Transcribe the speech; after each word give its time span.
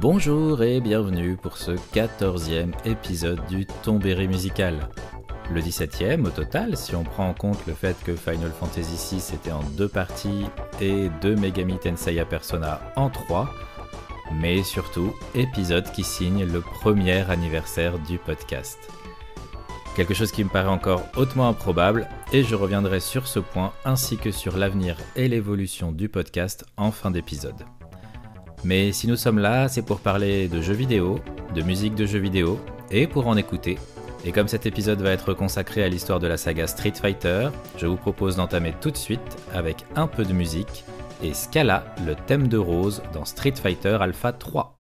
Bonjour 0.00 0.62
et 0.62 0.80
bienvenue 0.80 1.36
pour 1.36 1.58
ce 1.58 1.72
14e 1.72 2.72
épisode 2.86 3.44
du 3.46 3.66
Tombéry 3.66 4.26
musical. 4.26 4.88
Le 5.52 5.60
17e 5.60 6.26
au 6.26 6.30
total, 6.30 6.76
si 6.76 6.96
on 6.96 7.04
prend 7.04 7.28
en 7.28 7.34
compte 7.34 7.66
le 7.66 7.74
fait 7.74 7.96
que 8.02 8.16
Final 8.16 8.50
Fantasy 8.58 9.16
VI 9.16 9.34
était 9.34 9.52
en 9.52 9.62
deux 9.76 9.88
parties 9.88 10.46
et 10.80 11.10
deux 11.20 11.36
Megami 11.36 11.78
Tensei 11.78 12.24
Persona 12.24 12.80
en 12.96 13.10
trois, 13.10 13.50
mais 14.34 14.62
surtout 14.62 15.12
épisode 15.34 15.90
qui 15.92 16.04
signe 16.04 16.44
le 16.44 16.62
premier 16.62 17.30
anniversaire 17.30 17.98
du 17.98 18.18
podcast. 18.18 18.78
Quelque 19.94 20.14
chose 20.14 20.32
qui 20.32 20.42
me 20.42 20.48
paraît 20.48 20.68
encore 20.68 21.02
hautement 21.16 21.48
improbable, 21.48 22.08
et 22.32 22.42
je 22.42 22.54
reviendrai 22.54 22.98
sur 22.98 23.26
ce 23.28 23.40
point 23.40 23.72
ainsi 23.84 24.16
que 24.16 24.30
sur 24.30 24.56
l'avenir 24.56 24.96
et 25.16 25.28
l'évolution 25.28 25.92
du 25.92 26.08
podcast 26.08 26.64
en 26.78 26.90
fin 26.90 27.10
d'épisode. 27.10 27.66
Mais 28.64 28.92
si 28.92 29.08
nous 29.08 29.16
sommes 29.16 29.38
là, 29.38 29.68
c'est 29.68 29.82
pour 29.82 30.00
parler 30.00 30.48
de 30.48 30.60
jeux 30.60 30.74
vidéo, 30.74 31.18
de 31.54 31.62
musique 31.62 31.94
de 31.94 32.06
jeux 32.06 32.18
vidéo, 32.18 32.60
et 32.90 33.06
pour 33.06 33.26
en 33.26 33.36
écouter. 33.36 33.78
Et 34.24 34.30
comme 34.30 34.46
cet 34.46 34.66
épisode 34.66 35.00
va 35.00 35.10
être 35.10 35.34
consacré 35.34 35.82
à 35.82 35.88
l'histoire 35.88 36.20
de 36.20 36.28
la 36.28 36.36
saga 36.36 36.66
Street 36.66 36.92
Fighter, 36.94 37.48
je 37.76 37.86
vous 37.86 37.96
propose 37.96 38.36
d'entamer 38.36 38.72
tout 38.80 38.90
de 38.90 38.96
suite 38.96 39.20
avec 39.52 39.84
un 39.96 40.06
peu 40.06 40.24
de 40.24 40.32
musique 40.32 40.84
et 41.22 41.34
Scala, 41.34 41.84
le 42.06 42.14
thème 42.14 42.48
de 42.48 42.58
Rose 42.58 43.02
dans 43.12 43.24
Street 43.24 43.54
Fighter 43.54 43.98
Alpha 44.00 44.32
3. 44.32 44.81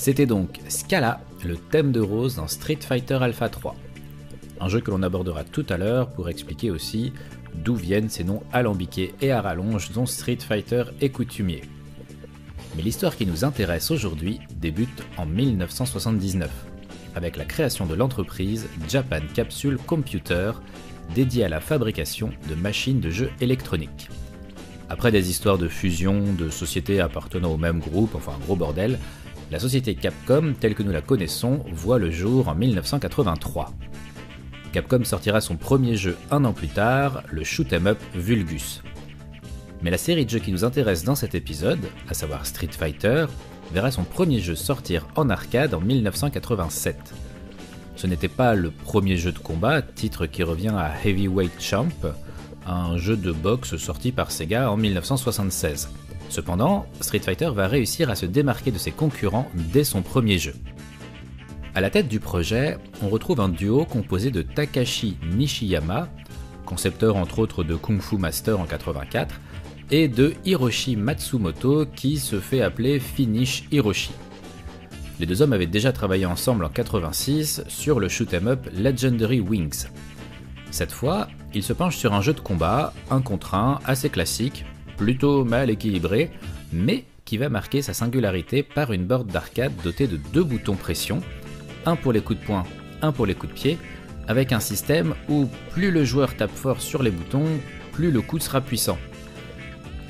C'était 0.00 0.24
donc 0.24 0.60
Scala, 0.70 1.20
le 1.44 1.58
thème 1.58 1.92
de 1.92 2.00
Rose 2.00 2.36
dans 2.36 2.48
Street 2.48 2.78
Fighter 2.80 3.18
Alpha 3.20 3.50
3. 3.50 3.76
Un 4.58 4.66
jeu 4.66 4.80
que 4.80 4.90
l'on 4.90 5.02
abordera 5.02 5.44
tout 5.44 5.66
à 5.68 5.76
l'heure 5.76 6.08
pour 6.08 6.30
expliquer 6.30 6.70
aussi 6.70 7.12
d'où 7.54 7.74
viennent 7.74 8.08
ces 8.08 8.24
noms 8.24 8.42
alambiqués 8.50 9.14
et 9.20 9.30
à 9.30 9.42
rallonge 9.42 9.92
dont 9.92 10.06
Street 10.06 10.38
Fighter 10.40 10.84
est 11.02 11.10
coutumier. 11.10 11.60
Mais 12.74 12.82
l'histoire 12.82 13.14
qui 13.14 13.26
nous 13.26 13.44
intéresse 13.44 13.90
aujourd'hui 13.90 14.40
débute 14.56 15.02
en 15.18 15.26
1979, 15.26 16.48
avec 17.14 17.36
la 17.36 17.44
création 17.44 17.84
de 17.84 17.94
l'entreprise 17.94 18.70
Japan 18.88 19.20
Capsule 19.34 19.76
Computer, 19.76 20.52
dédiée 21.14 21.44
à 21.44 21.50
la 21.50 21.60
fabrication 21.60 22.30
de 22.48 22.54
machines 22.54 23.00
de 23.00 23.10
jeux 23.10 23.30
électroniques. 23.42 24.08
Après 24.88 25.12
des 25.12 25.28
histoires 25.28 25.58
de 25.58 25.68
fusion 25.68 26.32
de 26.32 26.48
sociétés 26.48 27.00
appartenant 27.00 27.52
au 27.52 27.58
même 27.58 27.78
groupe, 27.78 28.14
enfin 28.14 28.32
un 28.34 28.44
gros 28.44 28.56
bordel, 28.56 28.98
la 29.50 29.58
société 29.58 29.94
Capcom, 29.94 30.54
telle 30.58 30.74
que 30.74 30.82
nous 30.82 30.92
la 30.92 31.00
connaissons, 31.00 31.64
voit 31.72 31.98
le 31.98 32.10
jour 32.10 32.48
en 32.48 32.54
1983. 32.54 33.72
Capcom 34.72 35.02
sortira 35.02 35.40
son 35.40 35.56
premier 35.56 35.96
jeu 35.96 36.16
un 36.30 36.44
an 36.44 36.52
plus 36.52 36.68
tard, 36.68 37.24
le 37.30 37.42
shoot'em 37.42 37.88
up 37.88 37.98
Vulgus. 38.14 38.82
Mais 39.82 39.90
la 39.90 39.98
série 39.98 40.24
de 40.24 40.30
jeux 40.30 40.38
qui 40.38 40.52
nous 40.52 40.64
intéresse 40.64 41.02
dans 41.02 41.16
cet 41.16 41.34
épisode, 41.34 41.80
à 42.08 42.14
savoir 42.14 42.46
Street 42.46 42.70
Fighter, 42.70 43.26
verra 43.72 43.90
son 43.90 44.04
premier 44.04 44.38
jeu 44.38 44.54
sortir 44.54 45.08
en 45.16 45.30
arcade 45.30 45.74
en 45.74 45.80
1987. 45.80 46.96
Ce 47.96 48.06
n'était 48.06 48.28
pas 48.28 48.54
le 48.54 48.70
premier 48.70 49.16
jeu 49.16 49.32
de 49.32 49.38
combat, 49.38 49.82
titre 49.82 50.26
qui 50.26 50.42
revient 50.44 50.74
à 50.76 50.92
Heavyweight 51.04 51.60
Champ, 51.60 51.88
un 52.66 52.96
jeu 52.98 53.16
de 53.16 53.32
boxe 53.32 53.76
sorti 53.76 54.12
par 54.12 54.30
Sega 54.30 54.70
en 54.70 54.76
1976. 54.76 55.88
Cependant, 56.30 56.86
Street 57.00 57.18
Fighter 57.18 57.50
va 57.52 57.66
réussir 57.66 58.08
à 58.08 58.14
se 58.14 58.24
démarquer 58.24 58.70
de 58.70 58.78
ses 58.78 58.92
concurrents 58.92 59.50
dès 59.54 59.82
son 59.82 60.00
premier 60.00 60.38
jeu. 60.38 60.54
À 61.74 61.80
la 61.80 61.90
tête 61.90 62.06
du 62.06 62.20
projet, 62.20 62.78
on 63.02 63.08
retrouve 63.08 63.40
un 63.40 63.48
duo 63.48 63.84
composé 63.84 64.30
de 64.30 64.42
Takashi 64.42 65.16
Nishiyama, 65.36 66.08
concepteur 66.64 67.16
entre 67.16 67.40
autres 67.40 67.64
de 67.64 67.74
Kung 67.74 68.00
Fu 68.00 68.16
Master 68.16 68.60
en 68.60 68.64
84, 68.64 69.40
et 69.90 70.06
de 70.06 70.34
Hiroshi 70.44 70.94
Matsumoto 70.94 71.84
qui 71.96 72.18
se 72.18 72.38
fait 72.38 72.62
appeler 72.62 73.00
Finish 73.00 73.64
Hiroshi. 73.72 74.12
Les 75.18 75.26
deux 75.26 75.42
hommes 75.42 75.52
avaient 75.52 75.66
déjà 75.66 75.92
travaillé 75.92 76.26
ensemble 76.26 76.64
en 76.64 76.68
86 76.68 77.64
sur 77.66 77.98
le 77.98 78.08
shoot'em 78.08 78.46
up 78.46 78.68
Legendary 78.72 79.40
Wings. 79.40 79.88
Cette 80.70 80.92
fois, 80.92 81.26
ils 81.54 81.64
se 81.64 81.72
penchent 81.72 81.96
sur 81.96 82.14
un 82.14 82.22
jeu 82.22 82.34
de 82.34 82.40
combat, 82.40 82.94
un 83.10 83.20
contre 83.20 83.56
un, 83.56 83.80
assez 83.84 84.10
classique, 84.10 84.64
plutôt 85.00 85.46
mal 85.46 85.70
équilibré, 85.70 86.30
mais 86.74 87.04
qui 87.24 87.38
va 87.38 87.48
marquer 87.48 87.80
sa 87.80 87.94
singularité 87.94 88.62
par 88.62 88.92
une 88.92 89.06
board 89.06 89.28
d'arcade 89.28 89.72
dotée 89.82 90.06
de 90.06 90.18
deux 90.34 90.44
boutons 90.44 90.76
pression, 90.76 91.22
un 91.86 91.96
pour 91.96 92.12
les 92.12 92.20
coups 92.20 92.38
de 92.38 92.44
poing, 92.44 92.64
un 93.00 93.10
pour 93.10 93.24
les 93.24 93.34
coups 93.34 93.50
de 93.50 93.58
pied, 93.58 93.78
avec 94.28 94.52
un 94.52 94.60
système 94.60 95.14
où 95.30 95.48
plus 95.70 95.90
le 95.90 96.04
joueur 96.04 96.36
tape 96.36 96.54
fort 96.54 96.82
sur 96.82 97.02
les 97.02 97.10
boutons, 97.10 97.46
plus 97.92 98.10
le 98.10 98.20
coup 98.20 98.38
sera 98.38 98.60
puissant. 98.60 98.98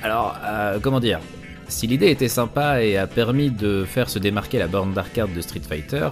Alors, 0.03 0.37
euh, 0.43 0.77
comment 0.81 0.99
dire? 0.99 1.21
Si 1.69 1.87
l'idée 1.87 2.11
était 2.11 2.27
sympa 2.27 2.83
et 2.83 2.97
a 2.97 3.07
permis 3.07 3.49
de 3.49 3.85
faire 3.85 4.09
se 4.09 4.19
démarquer 4.19 4.59
la 4.59 4.67
borne 4.67 4.91
d'arcade 4.91 5.33
de 5.33 5.39
Street 5.39 5.61
Fighter, 5.65 6.09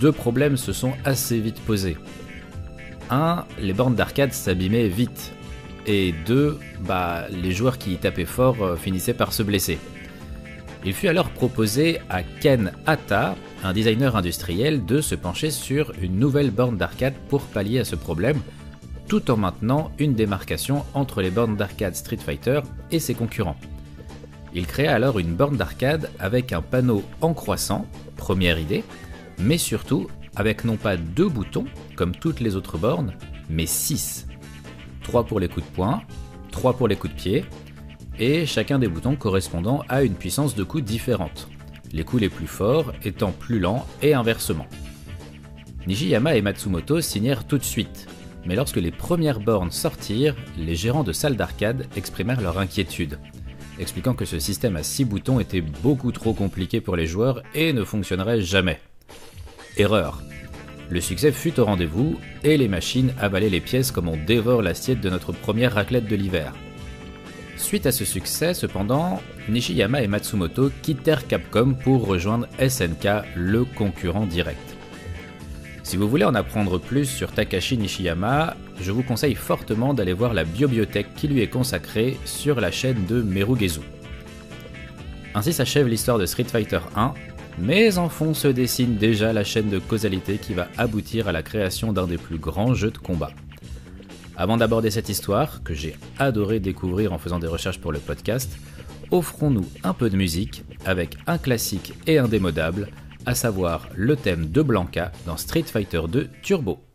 deux 0.00 0.10
problèmes 0.10 0.56
se 0.56 0.72
sont 0.72 0.94
assez 1.04 1.38
vite 1.38 1.60
posés. 1.60 1.96
1. 3.08 3.44
Les 3.60 3.72
bornes 3.72 3.94
d'arcade 3.94 4.32
s'abîmaient 4.32 4.88
vite. 4.88 5.32
Et 5.92 6.14
2. 6.24 6.56
Bah, 6.86 7.24
les 7.30 7.50
joueurs 7.50 7.76
qui 7.76 7.94
y 7.94 7.96
tapaient 7.96 8.24
fort 8.24 8.62
euh, 8.62 8.76
finissaient 8.76 9.12
par 9.12 9.32
se 9.32 9.42
blesser. 9.42 9.76
Il 10.84 10.92
fut 10.92 11.08
alors 11.08 11.30
proposé 11.30 11.98
à 12.08 12.22
Ken 12.22 12.72
Hata, 12.86 13.34
un 13.64 13.72
designer 13.72 14.14
industriel, 14.14 14.86
de 14.86 15.00
se 15.00 15.16
pencher 15.16 15.50
sur 15.50 15.92
une 16.00 16.16
nouvelle 16.16 16.52
borne 16.52 16.76
d'arcade 16.76 17.14
pour 17.28 17.42
pallier 17.42 17.80
à 17.80 17.84
ce 17.84 17.96
problème, 17.96 18.40
tout 19.08 19.32
en 19.32 19.36
maintenant 19.36 19.90
une 19.98 20.14
démarcation 20.14 20.84
entre 20.94 21.22
les 21.22 21.30
bornes 21.30 21.56
d'arcade 21.56 21.96
Street 21.96 22.18
Fighter 22.18 22.60
et 22.92 23.00
ses 23.00 23.14
concurrents. 23.14 23.58
Il 24.54 24.68
créa 24.68 24.94
alors 24.94 25.18
une 25.18 25.34
borne 25.34 25.56
d'arcade 25.56 26.08
avec 26.20 26.52
un 26.52 26.62
panneau 26.62 27.02
en 27.20 27.34
croissant, 27.34 27.84
première 28.16 28.60
idée, 28.60 28.84
mais 29.40 29.58
surtout 29.58 30.06
avec 30.36 30.64
non 30.64 30.76
pas 30.76 30.96
deux 30.96 31.28
boutons, 31.28 31.66
comme 31.96 32.14
toutes 32.14 32.38
les 32.38 32.54
autres 32.54 32.78
bornes, 32.78 33.12
mais 33.48 33.66
six. 33.66 34.28
Trois 35.02 35.24
pour 35.24 35.40
les 35.40 35.48
coups 35.48 35.66
de 35.66 35.72
poing, 35.72 36.02
trois 36.50 36.74
pour 36.74 36.88
les 36.88 36.96
coups 36.96 37.14
de 37.14 37.18
pied, 37.18 37.44
et 38.18 38.46
chacun 38.46 38.78
des 38.78 38.88
boutons 38.88 39.16
correspondant 39.16 39.82
à 39.88 40.02
une 40.02 40.14
puissance 40.14 40.54
de 40.54 40.62
coup 40.62 40.80
différente, 40.80 41.48
les 41.92 42.04
coups 42.04 42.22
les 42.22 42.28
plus 42.28 42.46
forts 42.46 42.92
étant 43.04 43.32
plus 43.32 43.58
lents 43.58 43.86
et 44.02 44.14
inversement. 44.14 44.66
Nijiyama 45.86 46.36
et 46.36 46.42
Matsumoto 46.42 47.00
signèrent 47.00 47.46
tout 47.46 47.58
de 47.58 47.64
suite, 47.64 48.06
mais 48.46 48.54
lorsque 48.54 48.76
les 48.76 48.90
premières 48.90 49.40
bornes 49.40 49.70
sortirent, 49.70 50.36
les 50.58 50.76
gérants 50.76 51.04
de 51.04 51.12
salles 51.12 51.36
d'arcade 51.36 51.86
exprimèrent 51.96 52.40
leur 52.40 52.58
inquiétude, 52.58 53.18
expliquant 53.78 54.14
que 54.14 54.24
ce 54.24 54.38
système 54.38 54.76
à 54.76 54.82
6 54.82 55.06
boutons 55.06 55.40
était 55.40 55.62
beaucoup 55.62 56.12
trop 56.12 56.34
compliqué 56.34 56.80
pour 56.80 56.96
les 56.96 57.06
joueurs 57.06 57.42
et 57.54 57.72
ne 57.72 57.84
fonctionnerait 57.84 58.42
jamais. 58.42 58.80
Erreur. 59.76 60.22
Le 60.90 61.00
succès 61.00 61.30
fut 61.30 61.60
au 61.60 61.64
rendez-vous 61.64 62.18
et 62.42 62.56
les 62.56 62.66
machines 62.66 63.14
avalaient 63.16 63.48
les 63.48 63.60
pièces 63.60 63.92
comme 63.92 64.08
on 64.08 64.16
dévore 64.16 64.60
l'assiette 64.60 65.00
de 65.00 65.08
notre 65.08 65.30
première 65.30 65.74
raclette 65.74 66.08
de 66.08 66.16
l'hiver. 66.16 66.52
Suite 67.56 67.86
à 67.86 67.92
ce 67.92 68.04
succès, 68.04 68.54
cependant, 68.54 69.22
Nishiyama 69.48 70.02
et 70.02 70.08
Matsumoto 70.08 70.72
quittèrent 70.82 71.28
Capcom 71.28 71.74
pour 71.74 72.06
rejoindre 72.06 72.48
SNK, 72.58 73.06
le 73.36 73.64
concurrent 73.64 74.26
direct. 74.26 74.58
Si 75.84 75.96
vous 75.96 76.08
voulez 76.08 76.24
en 76.24 76.34
apprendre 76.34 76.78
plus 76.78 77.04
sur 77.04 77.30
Takashi 77.30 77.78
Nishiyama, 77.78 78.56
je 78.80 78.90
vous 78.90 79.04
conseille 79.04 79.36
fortement 79.36 79.94
d'aller 79.94 80.12
voir 80.12 80.34
la 80.34 80.44
bibliothèque 80.44 81.14
qui 81.14 81.28
lui 81.28 81.40
est 81.40 81.48
consacrée 81.48 82.18
sur 82.24 82.60
la 82.60 82.72
chaîne 82.72 83.06
de 83.06 83.22
Merugezu. 83.22 83.80
Ainsi 85.34 85.52
s'achève 85.52 85.86
l'histoire 85.86 86.18
de 86.18 86.26
Street 86.26 86.44
Fighter 86.44 86.80
1, 86.96 87.14
mais 87.60 87.98
en 87.98 88.08
fond 88.08 88.34
se 88.34 88.48
dessine 88.48 88.96
déjà 88.96 89.32
la 89.32 89.44
chaîne 89.44 89.68
de 89.68 89.78
causalité 89.78 90.38
qui 90.38 90.54
va 90.54 90.68
aboutir 90.78 91.28
à 91.28 91.32
la 91.32 91.42
création 91.42 91.92
d'un 91.92 92.06
des 92.06 92.18
plus 92.18 92.38
grands 92.38 92.74
jeux 92.74 92.90
de 92.90 92.98
combat. 92.98 93.32
Avant 94.36 94.56
d'aborder 94.56 94.90
cette 94.90 95.10
histoire, 95.10 95.62
que 95.62 95.74
j'ai 95.74 95.96
adoré 96.18 96.60
découvrir 96.60 97.12
en 97.12 97.18
faisant 97.18 97.38
des 97.38 97.46
recherches 97.46 97.80
pour 97.80 97.92
le 97.92 97.98
podcast, 97.98 98.50
offrons-nous 99.10 99.68
un 99.84 99.92
peu 99.92 100.08
de 100.08 100.16
musique 100.16 100.64
avec 100.86 101.16
un 101.26 101.36
classique 101.36 101.92
et 102.06 102.18
indémodable, 102.18 102.88
à 103.26 103.34
savoir 103.34 103.88
le 103.94 104.16
thème 104.16 104.48
de 104.50 104.62
Blanca 104.62 105.12
dans 105.26 105.36
Street 105.36 105.64
Fighter 105.64 106.02
2 106.08 106.28
Turbo. 106.42 106.89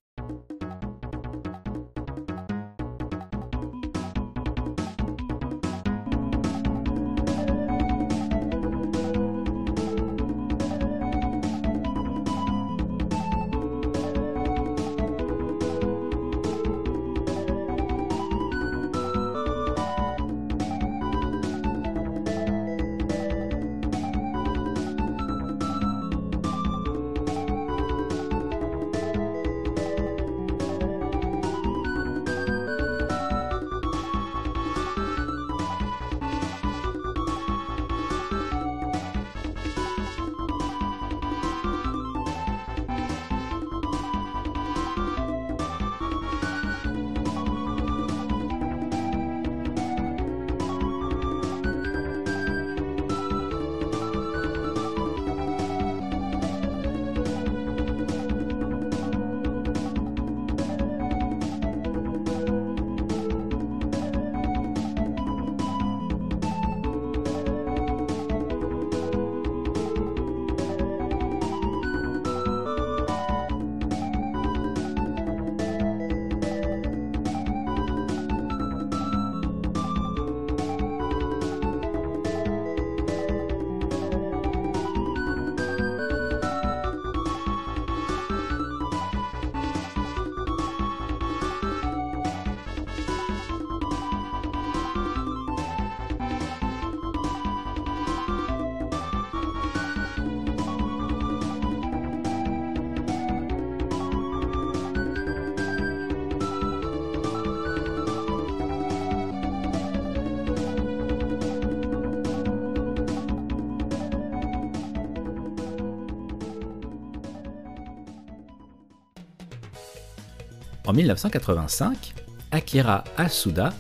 En 120.87 120.94
1985, 120.94 122.13
Akira 122.51 123.04
Asuda, 123.18 123.73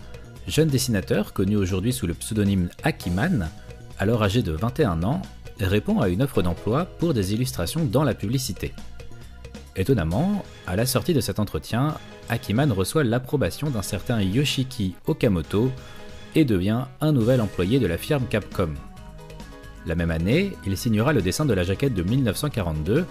jeune 0.47 0.69
dessinateur 0.69 1.33
connu 1.33 1.55
aujourd'hui 1.55 1.93
sous 1.93 2.07
le 2.07 2.15
pseudonyme 2.15 2.69
Akiman, 2.83 3.49
alors 3.99 4.23
âgé 4.23 4.41
de 4.41 4.51
21 4.51 5.03
ans, 5.03 5.21
répond 5.59 6.01
à 6.01 6.09
une 6.09 6.23
offre 6.23 6.41
d'emploi 6.41 6.85
pour 6.85 7.13
des 7.13 7.35
illustrations 7.35 7.85
dans 7.85 8.03
la 8.03 8.15
publicité. 8.15 8.73
Étonnamment, 9.75 10.43
à 10.65 10.75
la 10.75 10.87
sortie 10.87 11.13
de 11.13 11.21
cet 11.21 11.39
entretien, 11.39 11.95
Akiman 12.27 12.71
reçoit 12.71 13.03
l'approbation 13.03 13.69
d'un 13.69 13.83
certain 13.83 14.19
Yoshiki 14.21 14.95
Okamoto 15.05 15.71
et 16.33 16.43
devient 16.43 16.85
un 17.01 17.11
nouvel 17.11 17.39
employé 17.39 17.79
de 17.79 17.85
la 17.85 17.99
firme 17.99 18.25
Capcom. 18.25 18.73
La 19.85 19.93
même 19.93 20.09
année, 20.09 20.53
il 20.65 20.75
signera 20.75 21.13
le 21.13 21.21
dessin 21.21 21.45
de 21.45 21.53
la 21.53 21.61
jaquette 21.61 21.93
de 21.93 22.01
1942 22.01 23.05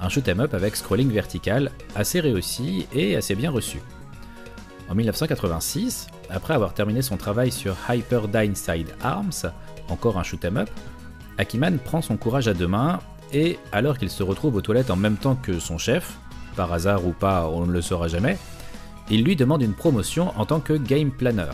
un 0.00 0.08
shoot'em 0.08 0.40
up 0.40 0.54
avec 0.54 0.76
scrolling 0.76 1.10
vertical 1.10 1.70
assez 1.94 2.20
réussi 2.20 2.86
et 2.92 3.16
assez 3.16 3.34
bien 3.34 3.50
reçu. 3.50 3.80
En 4.88 4.94
1986, 4.94 6.08
après 6.30 6.54
avoir 6.54 6.74
terminé 6.74 7.02
son 7.02 7.16
travail 7.16 7.50
sur 7.50 7.76
Hyper 7.88 8.22
Side 8.54 8.94
Arms, 9.02 9.52
encore 9.88 10.18
un 10.18 10.22
shoot'em 10.22 10.58
up, 10.58 10.70
Akiman 11.38 11.78
prend 11.78 12.02
son 12.02 12.16
courage 12.16 12.48
à 12.48 12.54
deux 12.54 12.68
mains 12.68 13.00
et 13.32 13.58
alors 13.72 13.98
qu'il 13.98 14.10
se 14.10 14.22
retrouve 14.22 14.56
aux 14.56 14.60
toilettes 14.60 14.90
en 14.90 14.96
même 14.96 15.16
temps 15.16 15.36
que 15.36 15.58
son 15.58 15.78
chef, 15.78 16.18
par 16.56 16.72
hasard 16.72 17.06
ou 17.06 17.12
pas, 17.12 17.48
on 17.48 17.66
ne 17.66 17.72
le 17.72 17.82
saura 17.82 18.08
jamais, 18.08 18.38
il 19.10 19.24
lui 19.24 19.36
demande 19.36 19.62
une 19.62 19.74
promotion 19.74 20.32
en 20.38 20.46
tant 20.46 20.60
que 20.60 20.74
game 20.74 21.10
planner. 21.10 21.50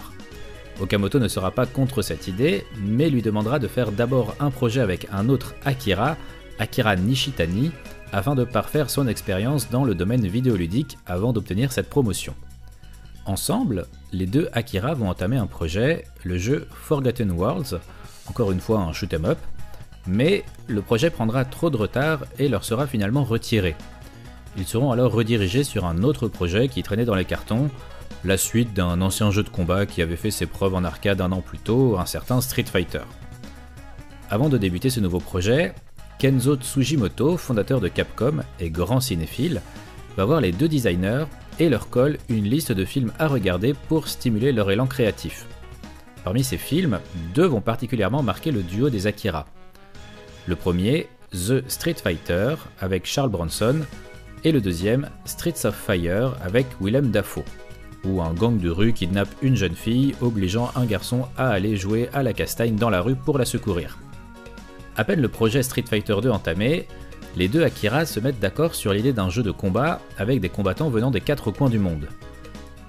Okamoto 0.80 1.18
ne 1.18 1.28
sera 1.28 1.50
pas 1.50 1.66
contre 1.66 2.02
cette 2.02 2.26
idée, 2.26 2.64
mais 2.78 3.11
lui 3.11 3.23
demandera 3.23 3.59
de 3.59 3.68
faire 3.68 3.92
d'abord 3.92 4.35
un 4.40 4.50
projet 4.50 4.80
avec 4.80 5.06
un 5.12 5.28
autre 5.28 5.54
Akira, 5.64 6.16
Akira 6.59 6.97
Nishitani, 6.97 7.70
afin 8.12 8.35
de 8.35 8.45
parfaire 8.45 8.90
son 8.90 9.09
expérience 9.09 9.71
dans 9.71 9.85
le 9.85 9.95
domaine 9.95 10.26
vidéoludique 10.26 10.99
avant 11.07 11.33
d'obtenir 11.33 11.73
cette 11.73 11.90
promotion. 11.90 12.35
Ensemble, 13.26 13.87
les 14.12 14.26
deux 14.26 14.49
Akira 14.52 14.95
vont 14.95 15.09
entamer 15.09 15.37
un 15.37 15.47
projet, 15.47 16.05
le 16.25 16.38
jeu 16.38 16.67
Forgotten 16.71 17.31
Worlds, 17.31 17.79
encore 18.26 18.52
une 18.52 18.61
fois 18.61 18.81
un 18.81 18.93
shoot 18.93 19.12
'em 19.12 19.25
up, 19.25 19.38
mais 20.07 20.45
le 20.67 20.83
projet 20.83 21.11
prendra 21.11 21.45
trop 21.45 21.71
de 21.71 21.76
retard 21.76 22.21
et 22.38 22.49
leur 22.49 22.64
sera 22.64 22.87
finalement 22.87 23.25
retiré. 23.25 23.76
Ils 24.57 24.67
seront 24.67 24.90
alors 24.90 25.12
redirigés 25.12 25.64
sur 25.64 25.85
un 25.85 26.02
autre 26.02 26.29
projet 26.29 26.69
qui 26.69 26.83
traînait 26.83 27.05
dans 27.05 27.14
les 27.14 27.25
cartons, 27.25 27.71
la 28.25 28.37
suite 28.37 28.75
d'un 28.75 29.00
ancien 29.00 29.31
jeu 29.31 29.43
de 29.43 29.49
combat 29.49 29.87
qui 29.87 30.02
avait 30.02 30.17
fait 30.17 30.31
ses 30.31 30.47
preuves 30.47 30.75
en 30.75 30.85
arcade 30.85 31.21
un 31.21 31.33
an 31.33 31.40
plus 31.40 31.59
tôt, 31.59 31.99
un 31.99 32.07
certain 32.07 32.40
Street 32.40 32.64
Fighter. 32.64 33.02
Avant 34.29 34.49
de 34.49 34.59
débuter 34.59 34.90
ce 34.90 35.00
nouveau 35.00 35.19
projet, 35.19 35.75
Kenzo 36.20 36.54
Tsujimoto, 36.56 37.38
fondateur 37.38 37.80
de 37.80 37.88
Capcom 37.88 38.42
et 38.60 38.68
grand 38.68 39.00
cinéphile, 39.00 39.62
va 40.18 40.26
voir 40.26 40.42
les 40.42 40.52
deux 40.52 40.68
designers 40.68 41.24
et 41.58 41.70
leur 41.70 41.88
colle 41.88 42.18
une 42.28 42.44
liste 42.44 42.72
de 42.72 42.84
films 42.84 43.10
à 43.18 43.26
regarder 43.26 43.72
pour 43.88 44.06
stimuler 44.06 44.52
leur 44.52 44.70
élan 44.70 44.86
créatif. 44.86 45.46
Parmi 46.22 46.44
ces 46.44 46.58
films, 46.58 47.00
deux 47.34 47.46
vont 47.46 47.62
particulièrement 47.62 48.22
marquer 48.22 48.50
le 48.50 48.62
duo 48.62 48.90
des 48.90 49.06
Akira. 49.06 49.46
Le 50.46 50.56
premier, 50.56 51.08
The 51.32 51.66
Street 51.70 51.94
Fighter 51.94 52.56
avec 52.80 53.06
Charles 53.06 53.30
Bronson, 53.30 53.80
et 54.44 54.52
le 54.52 54.60
deuxième, 54.60 55.08
Streets 55.24 55.64
of 55.64 55.74
Fire 55.74 56.34
avec 56.42 56.66
Willem 56.82 57.10
Dafoe, 57.10 57.44
où 58.04 58.20
un 58.20 58.34
gang 58.34 58.58
de 58.58 58.68
rue 58.68 58.92
kidnappe 58.92 59.34
une 59.40 59.56
jeune 59.56 59.74
fille, 59.74 60.14
obligeant 60.20 60.70
un 60.76 60.84
garçon 60.84 61.28
à 61.38 61.48
aller 61.48 61.76
jouer 61.76 62.10
à 62.12 62.22
la 62.22 62.34
castagne 62.34 62.76
dans 62.76 62.90
la 62.90 63.00
rue 63.00 63.16
pour 63.16 63.38
la 63.38 63.46
secourir. 63.46 63.96
À 65.00 65.04
peine 65.04 65.23
le 65.23 65.28
projet 65.28 65.62
Street 65.62 65.87
Fighter 65.88 66.16
2 66.21 66.28
entamé, 66.28 66.87
les 67.35 67.49
deux 67.49 67.62
Akira 67.62 68.04
se 68.04 68.21
mettent 68.21 68.38
d'accord 68.38 68.75
sur 68.75 68.92
l'idée 68.92 69.14
d'un 69.14 69.30
jeu 69.30 69.42
de 69.42 69.50
combat 69.50 69.99
avec 70.19 70.40
des 70.40 70.50
combattants 70.50 70.90
venant 70.90 71.11
des 71.11 71.23
quatre 71.23 71.50
coins 71.50 71.71
du 71.71 71.78
monde. 71.78 72.07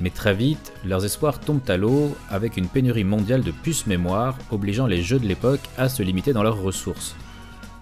Mais 0.02 0.10
très 0.10 0.34
vite, 0.34 0.74
leurs 0.86 1.06
espoirs 1.06 1.40
tombent 1.40 1.70
à 1.70 1.78
l'eau 1.78 2.14
avec 2.30 2.58
une 2.58 2.68
pénurie 2.68 3.06
mondiale 3.06 3.44
de 3.44 3.52
puces 3.52 3.88
mémoire 3.88 4.38
obligeant 4.52 4.88
les 4.88 5.02
jeux 5.02 5.20
de 5.20 5.26
l'époque 5.26 5.62
à 5.78 5.88
se 5.88 6.04
limiter 6.04 6.34
dans 6.34 6.44
leurs 6.44 6.62
ressources. 6.62 7.16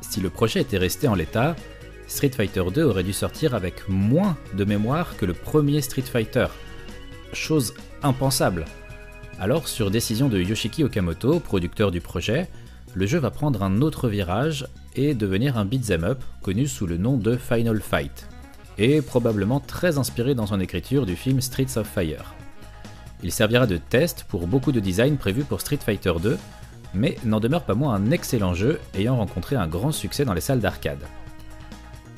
Si 0.02 0.22
le 0.22 0.30
projet 0.30 0.62
était 0.62 0.78
resté 0.78 1.08
en 1.08 1.16
l'état, 1.16 1.56
Street 2.06 2.30
Fighter 2.30 2.66
2 2.72 2.84
aurait 2.84 3.02
dû 3.02 3.14
sortir 3.14 3.56
avec 3.56 3.90
moins 3.90 4.38
de 4.54 4.64
mémoire 4.64 5.18
que 5.18 5.26
le 5.26 5.34
premier 5.34 5.82
Street 5.82 6.04
Fighter. 6.04 6.46
Chose 7.34 7.74
impensable. 8.04 8.66
Alors, 9.40 9.68
sur 9.68 9.90
décision 9.90 10.30
de 10.30 10.40
Yoshiki 10.40 10.84
Okamoto, 10.84 11.40
producteur 11.40 11.90
du 11.90 12.00
projet, 12.00 12.48
le 12.96 13.06
jeu 13.06 13.20
va 13.20 13.32
prendre 13.32 13.64
un 13.64 13.82
autre 13.82 14.10
virage 14.10 14.68
et 14.96 15.14
devenir 15.14 15.58
un 15.58 15.66
beat'em 15.66 16.04
up 16.04 16.24
connu 16.42 16.68
sous 16.68 16.88
le 16.88 16.98
nom 16.98 17.18
de 17.18 17.36
Final 17.36 17.82
Fight, 17.82 18.28
et 18.78 19.02
probablement 19.02 19.60
très 19.60 19.98
inspiré 19.98 20.36
dans 20.36 20.48
son 20.48 20.60
écriture 20.60 21.06
du 21.06 21.16
film 21.16 21.42
Streets 21.42 21.78
of 21.78 21.88
Fire. 21.88 22.34
Il 23.22 23.32
servira 23.32 23.68
de 23.68 23.78
test 23.78 24.26
pour 24.28 24.48
beaucoup 24.48 24.72
de 24.72 24.80
designs 24.80 25.18
prévus 25.18 25.44
pour 25.44 25.62
Street 25.62 25.80
Fighter 25.84 26.14
2, 26.22 26.38
mais 26.94 27.18
n'en 27.24 27.40
demeure 27.40 27.66
pas 27.66 27.76
moins 27.76 27.94
un 27.94 28.12
excellent 28.12 28.54
jeu 28.54 28.80
ayant 28.96 29.18
rencontré 29.18 29.56
un 29.56 29.68
grand 29.68 29.92
succès 29.92 30.26
dans 30.26 30.34
les 30.34 30.42
salles 30.42 30.62
d'arcade. 30.62 31.04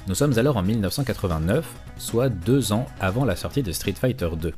Nous 0.08 0.16
sommes 0.16 0.38
alors 0.38 0.58
en 0.58 0.64
1989, 0.64 1.66
soit 1.98 2.30
deux 2.30 2.72
ans 2.72 2.88
avant 3.00 3.26
la 3.26 3.36
sortie 3.36 3.64
de 3.64 3.72
Street 3.72 3.94
Fighter 3.94 4.30
2. 4.40 4.54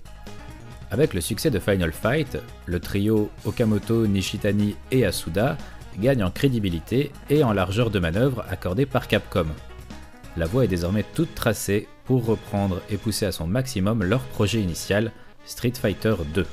Avec 0.91 1.13
le 1.13 1.21
succès 1.21 1.49
de 1.49 1.59
Final 1.59 1.91
Fight, 1.91 2.37
le 2.65 2.79
trio 2.79 3.29
Okamoto, 3.45 4.05
Nishitani 4.05 4.75
et 4.91 5.05
Asuda 5.05 5.57
gagne 5.99 6.23
en 6.23 6.31
crédibilité 6.31 7.11
et 7.29 7.43
en 7.43 7.53
largeur 7.53 7.89
de 7.89 7.99
manœuvre 7.99 8.45
accordée 8.49 8.85
par 8.85 9.07
Capcom. 9.07 9.47
La 10.35 10.45
voie 10.45 10.65
est 10.65 10.69
désormais 10.69 11.05
toute 11.13 11.35
tracée 11.35 11.87
pour 12.05 12.25
reprendre 12.25 12.81
et 12.89 12.97
pousser 12.97 13.25
à 13.25 13.31
son 13.31 13.47
maximum 13.47 14.03
leur 14.03 14.21
projet 14.21 14.61
initial, 14.61 15.11
Street 15.45 15.73
Fighter 15.79 16.15
2. 16.33 16.45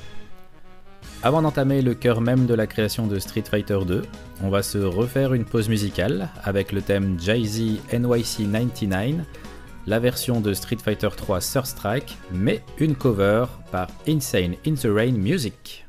Avant 1.23 1.41
d'entamer 1.41 1.81
le 1.81 1.93
cœur 1.93 2.19
même 2.19 2.45
de 2.45 2.53
la 2.53 2.67
création 2.67 3.05
de 3.05 3.19
Street 3.19 3.43
Fighter 3.49 3.79
2, 3.85 4.01
on 4.43 4.49
va 4.49 4.63
se 4.63 4.79
refaire 4.79 5.33
une 5.33 5.45
pause 5.45 5.69
musicale 5.69 6.29
avec 6.43 6.71
le 6.71 6.81
thème 6.81 7.19
Jay-Z 7.19 7.81
NYC 7.93 8.51
99, 8.51 9.25
la 9.87 9.99
version 9.99 10.41
de 10.41 10.53
Street 10.53 10.77
Fighter 10.83 11.09
3 11.15 11.39
Third 11.39 11.65
Strike, 11.65 12.17
mais 12.31 12.63
une 12.79 12.95
cover 12.95 13.45
par 13.71 13.87
Insane 14.07 14.55
in 14.65 14.73
the 14.73 14.87
Rain 14.87 15.13
Music. 15.13 15.85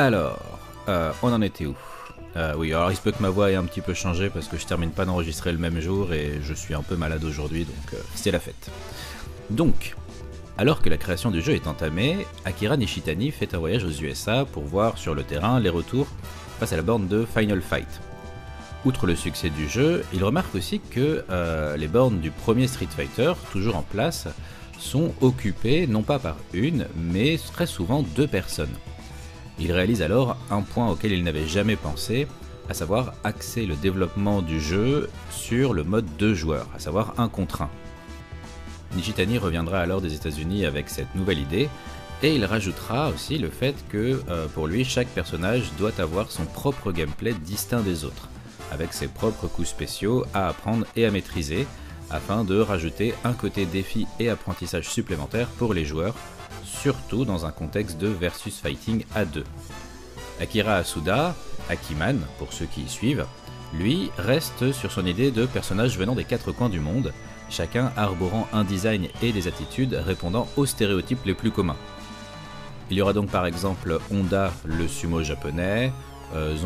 Alors, 0.00 0.58
euh, 0.88 1.12
on 1.22 1.30
en 1.30 1.42
était 1.42 1.66
où? 1.66 1.76
Euh, 2.34 2.54
Oui, 2.56 2.72
alors 2.72 2.90
il 2.90 2.96
se 2.96 3.02
peut 3.02 3.12
que 3.12 3.20
ma 3.20 3.28
voix 3.28 3.50
ait 3.50 3.54
un 3.54 3.66
petit 3.66 3.82
peu 3.82 3.92
changé 3.92 4.30
parce 4.30 4.48
que 4.48 4.56
je 4.56 4.64
termine 4.64 4.92
pas 4.92 5.04
d'enregistrer 5.04 5.52
le 5.52 5.58
même 5.58 5.78
jour 5.78 6.14
et 6.14 6.40
je 6.42 6.54
suis 6.54 6.72
un 6.72 6.80
peu 6.80 6.96
malade 6.96 7.22
aujourd'hui, 7.22 7.66
donc 7.66 7.92
euh, 7.92 7.98
c'est 8.14 8.30
la 8.30 8.40
fête. 8.40 8.70
Donc, 9.50 9.94
alors 10.56 10.80
que 10.80 10.88
la 10.88 10.96
création 10.96 11.30
du 11.30 11.42
jeu 11.42 11.52
est 11.52 11.66
entamée, 11.66 12.26
Akira 12.46 12.78
Nishitani 12.78 13.30
fait 13.30 13.52
un 13.52 13.58
voyage 13.58 13.84
aux 13.84 13.90
USA 13.90 14.46
pour 14.46 14.62
voir 14.62 14.96
sur 14.96 15.14
le 15.14 15.22
terrain 15.22 15.60
les 15.60 15.68
retours 15.68 16.06
face 16.58 16.72
à 16.72 16.76
la 16.76 16.82
borne 16.82 17.06
de 17.06 17.26
Final 17.26 17.60
Fight. 17.60 18.00
Outre 18.86 19.06
le 19.06 19.16
succès 19.16 19.50
du 19.50 19.68
jeu, 19.68 20.02
il 20.14 20.24
remarque 20.24 20.54
aussi 20.54 20.80
que 20.80 21.22
les 21.76 21.88
bornes 21.88 22.20
du 22.20 22.30
premier 22.30 22.68
Street 22.68 22.88
Fighter, 22.88 23.34
toujours 23.52 23.76
en 23.76 23.82
place, 23.82 24.28
sont 24.78 25.12
occupées 25.20 25.86
non 25.86 26.02
pas 26.02 26.18
par 26.18 26.36
une, 26.54 26.86
mais 26.96 27.38
très 27.52 27.66
souvent 27.66 28.02
deux 28.02 28.26
personnes. 28.26 28.74
Il 29.60 29.72
réalise 29.72 30.00
alors 30.00 30.38
un 30.50 30.62
point 30.62 30.90
auquel 30.90 31.12
il 31.12 31.22
n'avait 31.22 31.46
jamais 31.46 31.76
pensé, 31.76 32.26
à 32.70 32.74
savoir 32.74 33.12
axer 33.24 33.66
le 33.66 33.76
développement 33.76 34.40
du 34.40 34.58
jeu 34.58 35.10
sur 35.30 35.74
le 35.74 35.84
mode 35.84 36.06
2 36.18 36.32
joueurs, 36.32 36.66
à 36.74 36.78
savoir 36.78 37.14
un 37.18 37.28
contre 37.28 37.62
1. 37.62 37.70
Nishitani 38.96 39.36
reviendra 39.36 39.80
alors 39.80 40.00
des 40.00 40.14
États-Unis 40.14 40.64
avec 40.64 40.88
cette 40.88 41.14
nouvelle 41.14 41.38
idée, 41.38 41.68
et 42.22 42.34
il 42.34 42.44
rajoutera 42.44 43.10
aussi 43.10 43.38
le 43.38 43.50
fait 43.50 43.74
que 43.90 44.22
euh, 44.30 44.46
pour 44.48 44.66
lui, 44.66 44.84
chaque 44.84 45.08
personnage 45.08 45.70
doit 45.78 46.00
avoir 46.00 46.30
son 46.30 46.44
propre 46.44 46.90
gameplay 46.90 47.34
distinct 47.34 47.82
des 47.82 48.04
autres, 48.04 48.28
avec 48.72 48.94
ses 48.94 49.08
propres 49.08 49.46
coups 49.46 49.68
spéciaux 49.68 50.24
à 50.32 50.48
apprendre 50.48 50.86
et 50.96 51.04
à 51.04 51.10
maîtriser, 51.10 51.66
afin 52.10 52.44
de 52.44 52.58
rajouter 52.58 53.14
un 53.24 53.34
côté 53.34 53.66
défi 53.66 54.06
et 54.18 54.30
apprentissage 54.30 54.88
supplémentaire 54.88 55.48
pour 55.48 55.74
les 55.74 55.84
joueurs, 55.84 56.14
surtout 56.70 57.24
dans 57.24 57.46
un 57.46 57.50
contexte 57.50 57.98
de 57.98 58.08
versus 58.08 58.58
fighting 58.58 59.04
à 59.14 59.24
deux. 59.24 59.44
Akira 60.40 60.76
Asuda, 60.76 61.34
Akiman 61.68 62.18
pour 62.38 62.52
ceux 62.52 62.66
qui 62.66 62.82
y 62.82 62.88
suivent, 62.88 63.26
lui 63.74 64.10
reste 64.16 64.72
sur 64.72 64.90
son 64.90 65.06
idée 65.06 65.30
de 65.30 65.46
personnages 65.46 65.98
venant 65.98 66.14
des 66.14 66.24
quatre 66.24 66.52
coins 66.52 66.68
du 66.68 66.80
monde, 66.80 67.12
chacun 67.50 67.92
arborant 67.96 68.48
un 68.52 68.64
design 68.64 69.08
et 69.22 69.32
des 69.32 69.48
attitudes 69.48 69.94
répondant 69.94 70.48
aux 70.56 70.66
stéréotypes 70.66 71.24
les 71.24 71.34
plus 71.34 71.50
communs. 71.50 71.76
Il 72.90 72.96
y 72.96 73.02
aura 73.02 73.12
donc 73.12 73.30
par 73.30 73.46
exemple 73.46 73.98
Honda, 74.10 74.52
le 74.64 74.88
sumo 74.88 75.22
japonais, 75.22 75.92
euh, 76.34 76.56